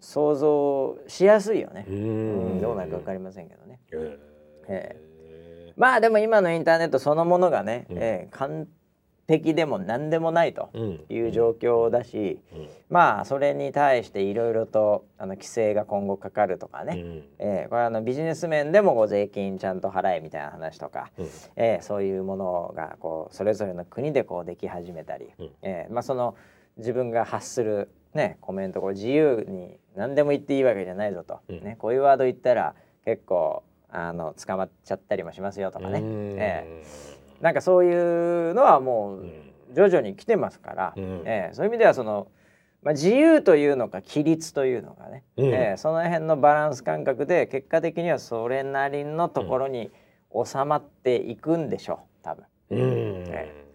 [0.00, 3.80] 想像しやすいよね、うん、どうなるか分かりませんけどね。
[4.70, 8.66] えー、まあでも今のインターネットそのものがね、えー、簡
[9.28, 10.70] 的でも何でもないと
[11.10, 12.60] いう状況だし、うん。
[12.60, 26.34] うん、まあそれに対していろいろとあの規制が今後かかるとかね、うん、えー、これあのビジネス面でもこう税金ちゃんと払えみたいな話とか、うん、えー、そういうものがこうそれぞれの国でこうでき始めたり、うん、えー、まあ、その
[26.78, 32.74] 自分が発する、ね、コメントこう自由に何でも言っていいわけじゃないぞと、ね、こういうワード言ったら
[33.04, 36.00] 結構あの捕まっちゃったりもしますよとかね。
[36.02, 39.26] えーなんかそういうのはもう
[39.74, 42.28] 徐々に来てますから、うん、えー、そういう意味ではその、
[42.82, 49.90] まあ、自由というのか規律というのかね、うん、えー、その辺のバランス感覚で結果的にはそれなりのところに
[50.32, 52.44] 収まっていくんでしょう多分。
[52.70, 52.78] うん。
[53.28, 53.66] え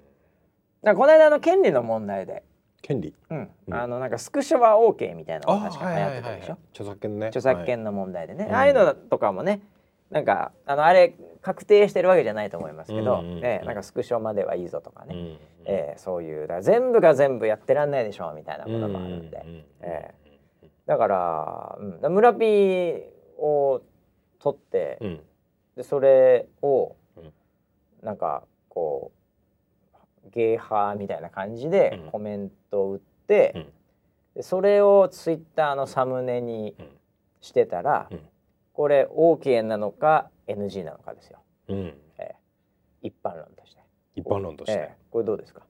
[0.84, 2.44] ー、だこの間の権利の問題で
[2.82, 7.28] 権利、うん、うん、あのなんかスクショは OK みたいなのが確か流行ってたでしょ、著作権ね。
[7.28, 9.62] 著作権の問題でね、はい、ああいうのとかもね
[10.12, 23.02] なんかあのあれ確定してるわけじゃないと思いますけど、うんうん、えー、なんかスクショまではいいぞとかね、うんうん、えー、そういうだから全部が全部やってらんないでしょうみたいなものもあるんで、うんうん、えー、だから、うん、村ピー
[23.38, 23.82] を
[24.40, 25.20] 取って、うん、
[25.76, 26.96] でそれを
[28.02, 29.12] なんかこ
[30.26, 33.66] うゲーハーみたいな感じでコメントを打って、うん、
[34.36, 36.76] でそれをツイッターのサムネに
[37.42, 38.20] してたら、うん、
[38.72, 41.40] これ OK なのか NG なのかですよ、
[41.70, 41.98] うん。
[42.18, 43.82] えー、一般論として。
[44.16, 45.62] 一般論として、えー、これどうですか？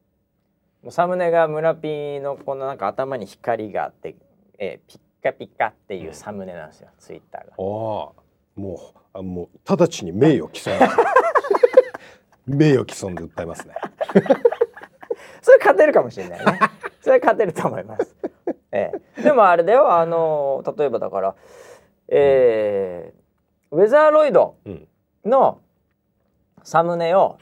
[0.89, 4.15] サムネが村ピーのこのなんか頭に光があって、
[4.59, 7.47] えー、ピッカピカっていうサムネなんですよ、ツイッターが。
[7.51, 8.13] ああも
[8.57, 10.73] うあもう直ちに名誉毀損。
[12.45, 13.75] 名誉毀損で訴えますね。
[15.41, 16.59] それ勝てるかもしれないね。
[17.01, 18.15] それ勝てると思います。
[18.71, 21.35] ええ、でもあれだよあの例えばだから、
[22.07, 23.22] えー、うん、
[23.73, 24.55] ウェザーロイド
[25.25, 25.59] の
[26.63, 27.39] サムネを、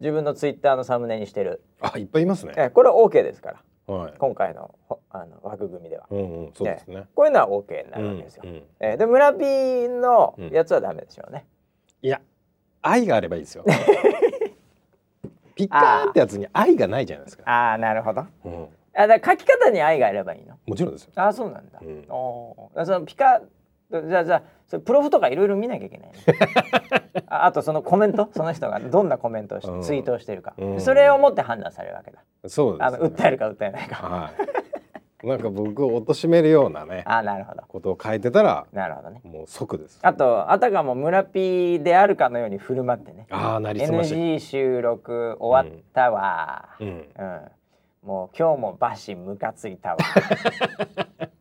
[0.00, 1.62] 自分のツイッターのサムネにしてる。
[1.80, 2.54] あいっぱいいますね。
[2.56, 3.62] えこれは OK ですから。
[3.92, 4.74] はい、今回の
[5.10, 8.42] あの枠組みでは、うんうん、そうですね、こういうのは OK になるわけですよ。
[8.44, 11.46] うんうん、えー、で村 P のやつはダメでしょうね。
[12.00, 12.20] いや
[12.80, 13.64] 愛があればいいですよ。
[15.56, 17.42] ピッカーってやつに愛がないじゃないですか。
[17.44, 18.24] ああなるほど。
[18.44, 20.56] うん、あだ書き方に愛があればいいの？
[20.64, 21.12] もちろんですよ。
[21.16, 21.80] あそうなんだ。
[21.82, 23.42] うん、おそのピカ
[24.00, 26.14] じゃあじゃあそれプロフとかいろいろ見なきゃいけない、ね
[27.26, 28.28] あ、あとそのコメント？
[28.32, 32.22] その人がどんなコメントをし、うん、ツイートをしてるか、うん、それをもって判断されるわけだ。
[32.46, 34.06] そうです、ね、あの訴えるか訴えないか。
[34.06, 34.62] はい。
[35.26, 37.62] なんか僕を貶めるようなね あなるほど。
[37.68, 39.20] ことを書いてたらなるほどね。
[39.24, 40.00] もう即です。
[40.02, 43.26] あとあたかも村ピーであるかのように振る舞ってね。
[43.30, 44.14] あなりすまし。
[44.14, 47.40] NG 収録終わったわ、うん、うん、
[48.02, 49.96] もう今日もバシムカついたわ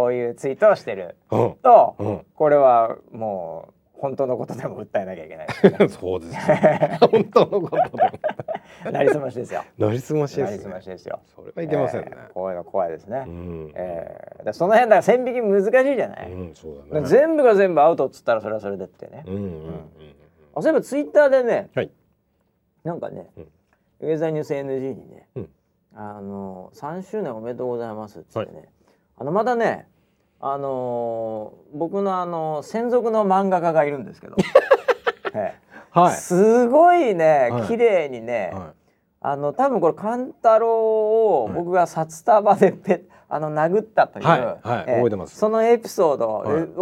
[0.00, 1.14] こういうツイートをしてる。
[1.28, 7.82] と、うん、これはもう本当のことでも訴えなきゃいけない、ね、そうです、ね、 本当のことで
[8.86, 9.62] もなりすましですよ。
[9.76, 11.20] なりすましです、ね、なりすましですよ。
[11.36, 19.70] それはいけませんね、えー、こういうの怖いですね、うん、えー、その辺だから線引き難しいじゃない、うん、そうだね、全部が全部アウトっつったらそれはそれでってね、うんうんうん、
[20.54, 21.90] あそういえばツイッターでね、はい、
[22.84, 25.48] なんかね、うん、ウェザーニュース NG にね、うん、
[25.94, 28.68] あの3周年おめでとうございますっつってね、はい、
[29.20, 29.86] あのまだね
[30.40, 34.36] あのー、僕のあの専属の漫画家がいるんですけど、
[35.92, 38.62] はい、すごいね綺麗にね、はい、
[39.20, 45.36] あの多分これ勘太郎を僕が札束でペあの殴ったという、はい覚えてます。
[45.36, 46.28] そのエピソード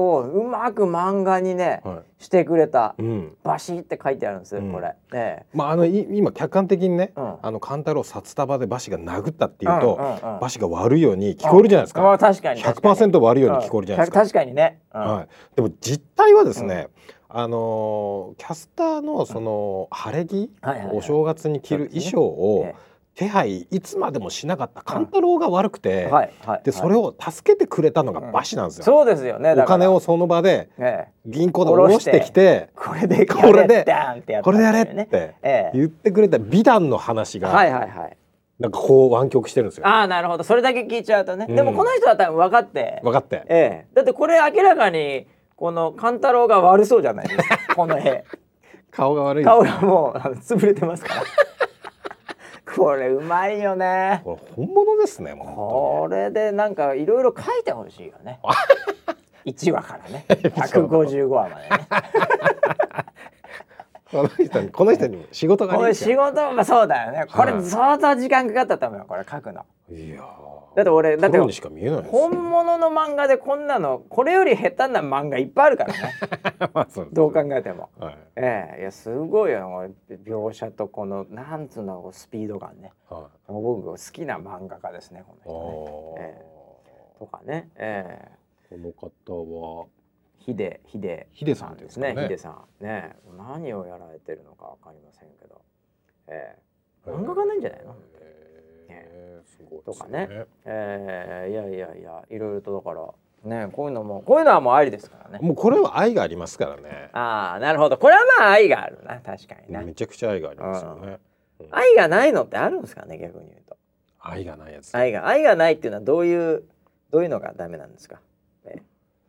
[0.00, 4.94] をうまく漫画にね、はい、してくれた、うん、バシって書いてあるんですよ、うん、これ。
[5.12, 9.98] えまああの今客観的にね、うん、あの勘太郎札束でバシが殴ったっていうと、
[10.40, 12.02] バシが悪いように聞こえるじゃないですか。
[12.02, 14.20] まあ確かに百パーセント悪いように聞こえるじゃないですか。
[14.20, 14.80] 確かにね。
[14.90, 15.56] はい。
[15.56, 16.88] でも実態はですね。
[17.30, 20.50] あのキャスターのその晴れ着、
[20.94, 22.72] お正月に着る衣装を、
[23.18, 24.80] 手配いつまでもしなかった。
[24.80, 28.84] 勘太郎が悪くて、うんはいはい、でそれを助けてくれたのがバシなんですよ。
[28.84, 30.70] そうですよねお金をその場で
[31.26, 33.84] 銀行で下ろしてきて、これでこれで
[34.44, 35.34] これでやれって
[35.74, 37.48] 言ってくれた美談の話が。
[37.48, 38.16] はいはいはい。
[38.60, 39.86] なんかこう湾曲してるんですよ。
[39.88, 40.44] ああなるほど。
[40.44, 43.00] それだけ聞いちゃうとね、うん、でもこの人は多分分かって。
[43.02, 47.74] 分かって、ええ、だってこれ明らかにこの勘太郎が悪そうじゃないですか。
[47.74, 48.24] この絵。
[48.92, 51.22] 顔が悪い、ね、顔がもう潰れてますから
[52.76, 54.20] これうまいよね。
[54.24, 58.40] これ本物ですねこれでなんかいろいろ書いてほしいよね。
[59.44, 60.24] 1話からね。
[60.28, 61.68] 155話までね。
[64.10, 67.26] この人にこの人に仕事がこれ仕事まあそうだよね。
[67.30, 69.66] これ相当時間かかったと思うよこれ書くの。
[69.90, 70.22] いや
[70.76, 76.14] だって俺だって本物の漫画でこんなのこれより下手な漫画いっぱいあるからね。
[77.12, 78.80] どう考えても、はい、ええ。
[78.80, 79.90] いやすごいよ。
[80.24, 86.44] 描写とこのなんつうのスピード感ね、はい、僕好きな漫画家ですねこの人ね、え
[87.16, 88.30] え、とかね、え
[88.70, 89.86] え、この方は。
[90.38, 92.14] ヒデヒデヒデさんですね。
[92.16, 92.50] ヒデさ
[92.80, 92.84] ん。
[92.84, 95.60] ね何をやられてるのかわかりませんけど、
[96.28, 96.56] え
[97.06, 97.94] え、漫画家なんじゃないの、
[98.94, 103.06] い、ね、とかね、えー、いやいやいやいろいろとだから。
[103.44, 105.38] ねこういうのもこういうのはもうありですからね。
[105.40, 107.08] もうこれは愛がありますからね。
[107.12, 107.96] ああなるほど。
[107.96, 109.20] これはまあ愛があるな。
[109.20, 111.18] 確かにねめちゃくちゃ愛がありますよね、
[111.60, 113.76] うん、愛がないのってあるんですかね逆に言うと。
[114.18, 114.92] 愛がないやつ。
[114.92, 116.64] 愛が愛がないっていうのはどういう
[117.12, 118.20] どういうのがダメなんですか、
[118.64, 118.82] ね、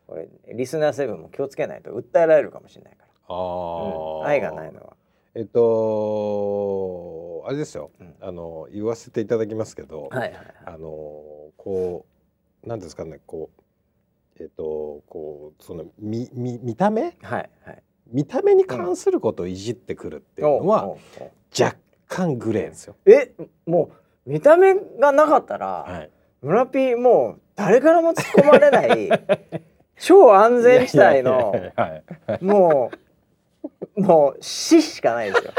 [0.07, 3.09] これリスナーセブンも気をつけないと訴えられるかもしれないから。
[3.27, 4.93] あ、うん、愛がないのは。
[5.35, 5.59] えっと
[7.47, 10.79] あれですよ、うん、あの言わせていただきますけど、はいはいはい、あの
[11.57, 12.05] こ
[12.63, 13.49] うなんですかねこ
[14.39, 20.91] うえっとこうその見見見た目、はいはい、見た目に関することをいじってくるっていうのは、うん、
[21.59, 21.77] 若
[22.07, 22.95] 干グレーですよ。
[23.05, 23.33] え
[23.65, 23.91] も
[24.25, 26.09] う見た目がなかったら、はい、
[26.41, 29.09] 村ピーもう誰からも突っ込まれない
[29.99, 31.53] 超安全地帯の
[32.41, 32.91] も
[33.95, 35.53] うもう死しかないですよ。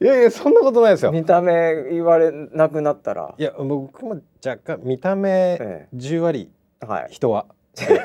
[0.00, 1.12] いやいやそんなことないですよ。
[1.12, 3.34] 見た目言われなくなったら。
[3.38, 7.46] いや僕も若干見た目10割、はい、人は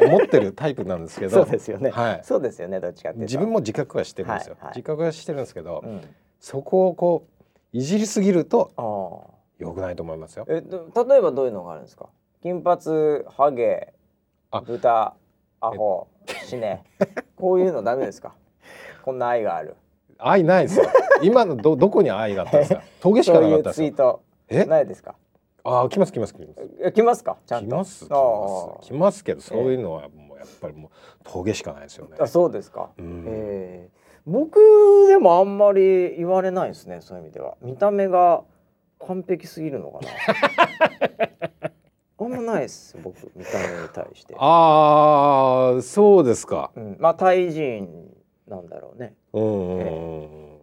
[0.01, 1.31] 思ってるタイプなんですけど。
[1.43, 6.01] そうですよね、はい、そうですよねどっちかって自分も自覚はしてるんですよ、はいはい、自覚はしてるんですけど、うん、
[6.39, 7.25] そこをこ
[7.73, 8.71] ういじりすぎると
[9.59, 10.45] よくないと思いますよ。
[10.47, 12.07] え例えばどういうのがあるんですか？
[12.41, 12.81] 金髪
[13.27, 13.93] ハゲ
[14.65, 15.13] 豚
[15.59, 16.07] アホ
[16.45, 16.83] 死ね
[17.35, 18.33] こういうのダメですか？
[19.03, 19.75] こんな愛がある
[20.22, 20.86] 愛ないですよ。
[21.24, 22.82] 今のどどこに愛があったんですか？
[22.99, 24.22] トゲしかなかったツイート。
[24.49, 24.65] え？
[24.65, 25.15] ないですか？
[25.63, 26.47] あ来ます来ます来ま
[26.86, 26.91] す。
[26.91, 27.38] 来ますか？
[27.45, 27.69] ちゃんと。
[27.69, 28.88] 来ます来ます。
[28.88, 30.91] 来ますけどそういうのはもうやっぱりもう
[31.24, 32.17] 峠しかないですよね。
[32.19, 34.59] あそうですか、うん、えー、僕
[35.07, 37.55] でもあんまり言われないですねそういう意味では。
[37.61, 38.43] 見た目が
[39.05, 40.09] 完璧すぎるのかな。
[42.19, 43.32] あんまないです僕。
[43.36, 44.36] 見た目に対して。
[44.38, 48.11] ああそうですか、うん、まあタイ人
[48.47, 49.07] なんだろうね。
[49.07, 49.38] うん、え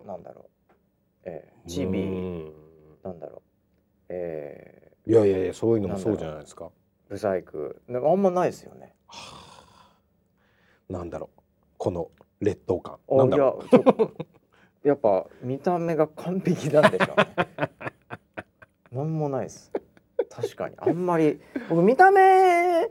[0.05, 0.73] ー、なんだろう。
[1.25, 2.53] えー、チビ
[3.03, 3.43] なんだろう。
[4.09, 6.71] えー、いやいやいやそういうのもそうじゃないですか。
[7.09, 7.81] ブサイク。
[7.89, 9.45] なんかあんまないですよね、は
[10.91, 11.41] あ、なんだろう。
[11.79, 12.11] この
[12.41, 12.99] 劣等感。
[13.11, 13.65] なんだろ
[14.85, 14.89] う。
[14.89, 17.71] やっぱ見た目が完璧なんでしょうね。
[18.93, 19.73] なんもないです。
[20.31, 20.75] 確かに。
[20.79, 22.89] あんまり僕見た目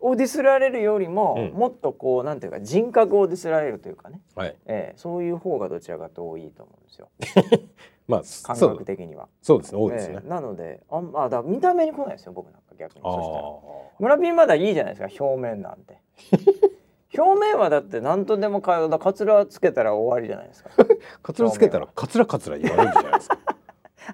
[0.00, 4.56] をディスられるよりも、うん、もっとこうなんていうか人格をディスられるというかね、はい。
[4.66, 7.08] えー、そういう方がどちらかと多いと思うんですよ。
[8.08, 9.28] まあ感覚的には。
[9.42, 9.80] そうですね。
[9.80, 13.02] 多いですね、えー、なのでああだ見た目に来ないですよ僕なんか逆に。
[13.02, 13.44] そしたら。
[13.98, 15.98] 村ピンまだいいじゃないですか表面なんて。
[17.18, 20.70] 表面はだって何とでもかだカツラつけたら終わりじゃないですか。
[21.22, 23.38] カツラつけたらカツラカツラ言われるじゃないですか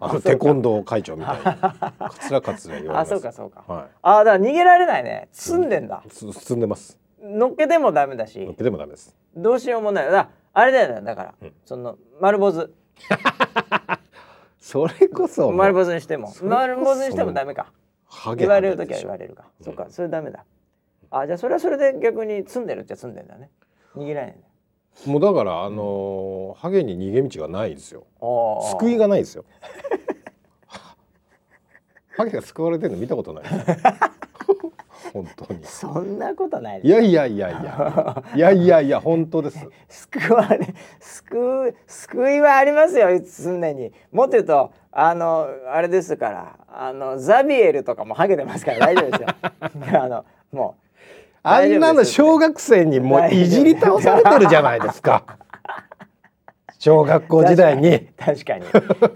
[0.01, 1.55] あの テコンドー会長みたいな。
[1.99, 5.29] カツラカツラ言われあそうかそうか、はい、あだから逃げられないね。
[5.33, 6.99] 積んでんだ、うん、積んでます。
[7.23, 8.39] 乗っけてもダメだし。
[8.41, 9.17] 乗っけてもダメです。
[9.35, 12.71] どうしようもないだあれだよねだから、うん、その丸坊主。
[14.59, 16.33] それこそ丸坊主にしても。
[16.43, 17.73] 丸坊主にしてもダメか。
[18.37, 20.45] 言われる時は言われるか、うん、そうかそれダメだ。
[21.11, 23.51] あじゃあそれはそれで逆に積んでるっちゃ積んでんだね。
[23.97, 24.37] 逃げられない
[25.05, 28.07] もうだからあのー、ハゲに逃げ道がないですよ。
[28.79, 29.45] 救いがないですよ
[32.17, 33.45] ハゲが救われてるの見たことない
[35.13, 35.61] 本当に。
[35.65, 38.23] そんなことないいやいやいやいや。
[38.35, 39.69] いやいやいや本当です。
[39.89, 43.93] 救われ救う救いはありますよ常に。
[44.13, 49.29] もっと言うとあのあれですからあのザビエルとかもハゲてますから大丈夫ですよ。
[50.03, 50.83] あのもう
[51.43, 55.23] あんなの小学生にもういじり倒されてるじゃないですか。
[56.87, 58.07] 小学校時代に。
[58.17, 58.65] 確かに。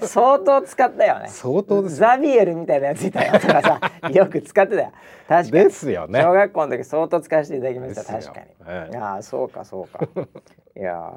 [0.05, 1.29] 相当使ったよね。
[1.29, 4.91] 相当ですザビエルみたいなやついたよとかさ よく使ってたよ。
[5.29, 5.65] 確かに。
[5.65, 6.21] ですよね。
[6.21, 10.05] 小学校の時相当使わせていただきました確かに、はい、いやそうかそうか。
[10.77, 11.13] いや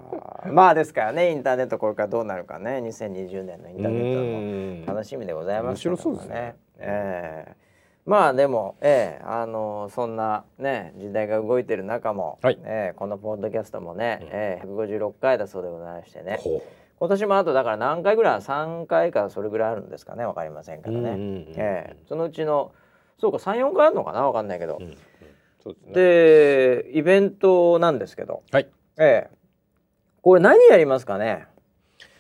[0.46, 2.82] まあですからねインターネットこれからどうなるかね。
[2.84, 6.56] 2020年のインターネットの楽しみでございます、ね、面白そうですね。
[6.78, 7.52] ええ。
[7.60, 7.63] ー
[8.06, 16.40] まあでも、ええあのそんなね時代が動いてる中も、はい、ええこのポッドキャストもね、うん、ええ156回だそうでございましてね。
[17.00, 20.26] 今年もあとだから何回ぐらい？3回かそれぐらいあるんですかね。
[20.26, 21.98] 分かりませんからね、ええ。
[22.08, 22.72] そのうちの
[23.20, 24.24] そうか34回あるのかな？
[24.24, 24.98] 分かんないけど、うん。
[25.66, 29.30] うん、で、ね、イベントなんですけど、はい、ええ。
[30.22, 31.46] これ何やりますかね？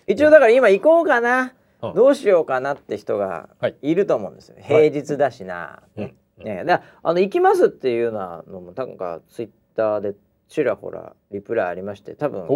[0.07, 1.53] 一応だから今行こうかな。
[1.91, 3.49] どうしようかなって人が
[3.81, 3.93] い。
[3.93, 5.84] ると思うんですよ、はい、平日だしな。
[5.95, 10.15] はい、ね、だあの行きますっていうようなのもなんかツイッターで
[10.47, 12.47] ちらほらリプライありまして多分、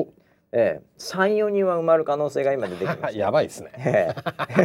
[0.52, 3.12] ええ、34人は埋まる可能性が今出てきました。
[3.18, 4.16] やばいですね、え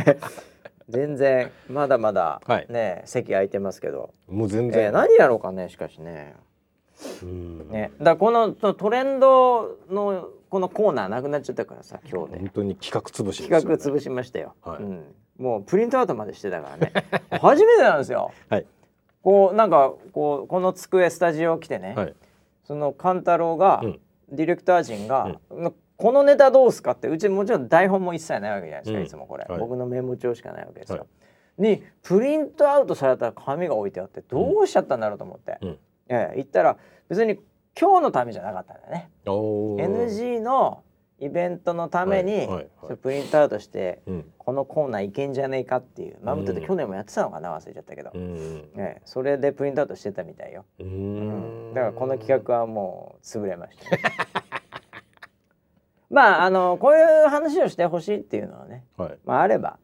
[0.07, 0.19] え、
[0.89, 4.11] 全然まだまだね、はい、席空いてますけど。
[4.29, 6.35] もう全然、えー、何やろうかねしかしね。
[7.71, 12.39] ね、だこのトレンドのこのコーナーなくなっちゃったからさ今日で。
[12.41, 15.05] 本当に企画潰し、ね、企画潰しましたよ、はい、うん、
[15.39, 16.93] もうプリントアウトまでしてたからね。
[17.41, 18.67] 初めてなんですよ、はい、
[19.23, 22.15] こうなんかこうこの机スタジオ来てね、はい、
[22.65, 31.07] その勘太郎が、うん、ディレクター陣が、うん、このネタどうすかってうちもちろん台本も一切ないわけじゃないですか、いつもこれ、僕のメモ帳しかないわけですよ、
[31.57, 35.79] にプリントアウトされた紙が置いてあってどうしちゃったんだろうと思って、え
[36.11, 36.77] え言ったら
[37.09, 37.39] 別に
[37.79, 39.11] 今日のためじゃなかったんだね。
[39.25, 40.83] NG の
[41.23, 42.49] イベントのために、
[43.01, 54.03] プリントアウトして、うん、このコーナーいけんじゃねえかっていうまあ、うん、去年もやってたのかな忘れちゃったけど、うん、ね、それでプリントアウトしてたみたいよ、うん、だからこの企画はもう潰れました、ね、
[56.11, 59.79] まああのこういう話をしてほしいっていうのはね、はい、まああれば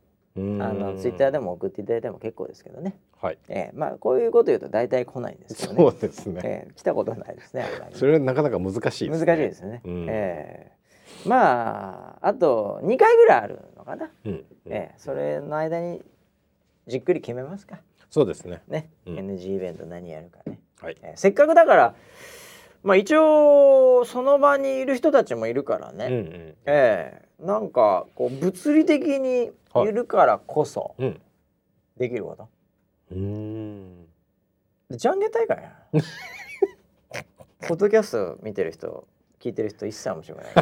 [0.61, 2.97] あのツイッターでも送っていただいても結構ですけどね。
[3.21, 3.39] はい。
[3.49, 5.79] えー、まあこういうこと言うと大体来ないんですけどね。
[5.79, 6.41] そうですね。
[6.45, 7.67] えー、来たことないですね。
[7.95, 9.27] それはなかなか難しいですね。
[9.27, 9.83] 難しいですね。
[9.85, 16.03] うん、ええー、まああと2回ぐらいあるのかかな、うん、えー、それの間に
[16.87, 17.79] じっくり決めますか
[18.11, 21.95] そうですねね、うん、NG イベント何やるかね、はいえー、せっかくだから
[22.89, 29.51] まあ一応その場にいる人たちもいるからね、うんうん、えー、なんかこう物理的に
[29.85, 29.93] い。
[29.93, 30.97] るからこそ
[31.99, 32.49] できること、
[33.13, 34.07] うん。
[34.91, 35.73] じゃんけん大会や
[37.69, 39.07] ポッドキャスト見てる人
[39.39, 40.55] 聞いてる人一切面白くない。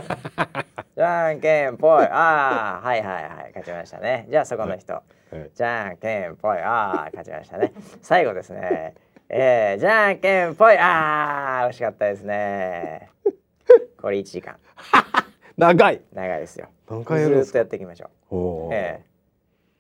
[0.97, 2.07] じゃんけんぽい。
[2.07, 3.53] ああはいはいはい。
[3.55, 4.27] 勝ちましたね。
[4.29, 5.03] じゃあそこの人、は
[5.33, 6.59] い、じゃんけんぽい。
[6.59, 7.73] ああ勝ちましたね。
[8.03, 8.95] 最後ですね
[9.29, 10.79] えー、じゃんけんぽい。
[10.79, 13.11] ああ惜しかったですね。
[14.01, 14.57] これ1時間。
[15.57, 16.01] 長い。
[16.13, 16.69] 長いですよ。
[16.89, 18.69] 何回やるずっとやっていきましょう。
[18.73, 19.03] え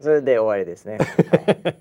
[0.00, 1.78] ー、それで終わりですね、 はい。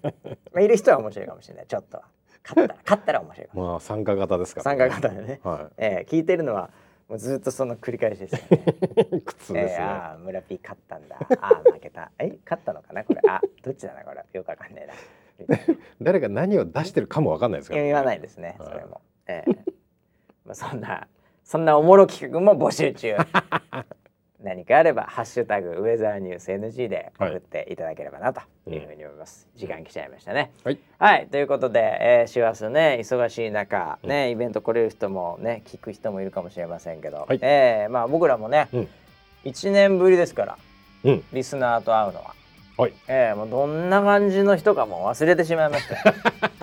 [0.54, 1.66] まあ、いる人は面白いかもしれない。
[1.66, 2.02] ちょっと
[2.44, 6.70] 勝ったら勝ったら面白いまあ参加型ですから、ね、参加型でね、はい、えー、聞いてるのは
[7.10, 9.22] もうずっとその繰り返しですよね。
[9.26, 9.62] 苦痛ですね。
[9.72, 11.18] えー、ああ村ピー勝ったんだ。
[11.42, 12.12] ああ負けた。
[12.20, 13.22] え勝ったのかなこれ。
[13.28, 14.24] あどっちだなこれ。
[14.34, 14.94] よくわかんないな。
[16.02, 18.56] 誰が何を出してるかもわかんないですから、ね、言わないですね。
[18.60, 19.02] それも。
[19.28, 19.56] ええー、
[20.46, 21.08] まあそんな
[21.44, 23.16] そんなおもろ企画も募集中。
[24.42, 29.48] 何かあればハッシュタグウェザーニュース NG で送っていただければなというふうに思います。
[29.52, 30.52] うん、時間来ちゃいましたね。
[30.64, 38.88] はい、はい、ということで、えー、師走ね忙しい中ね、うん、イベント来れる人もね聞く人もいるかもしれませんけど、はい、えー、まあ僕らもね、うん、
[39.46, 40.58] 1年ぶりですから、
[41.06, 42.36] うん、リスナーと会うのは。
[42.78, 46.14] はい、えー、もうどんな感じの人かも忘れてしまいました。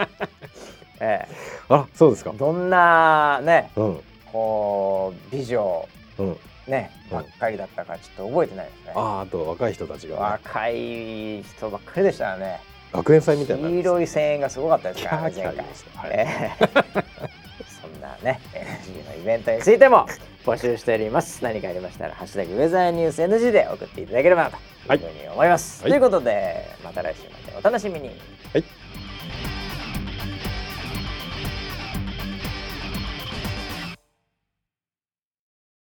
[1.01, 2.33] えー、あそうですか。
[2.33, 4.01] どんなね、うん、
[4.31, 5.89] こう美女、
[6.19, 8.93] うんね、ばっかりだったかちょっと覚えてないですね。
[8.95, 12.61] ああと若い人たちが、ね、若い人ばっかりでしたね。
[12.93, 15.57] 学園祭みたいな、黄色い声援がすごかったですからね前回。
[15.57, 17.42] はい
[18.03, 20.07] なね NG のイベントについても
[20.45, 21.43] 募集しております。
[21.43, 25.83] 何かありましたらハッシュタグウェザーニュース NG で送っていただければなというふうに思います。
[25.83, 28.09] はい、ということでまた来週までお楽しみに。
[28.09, 28.65] はい。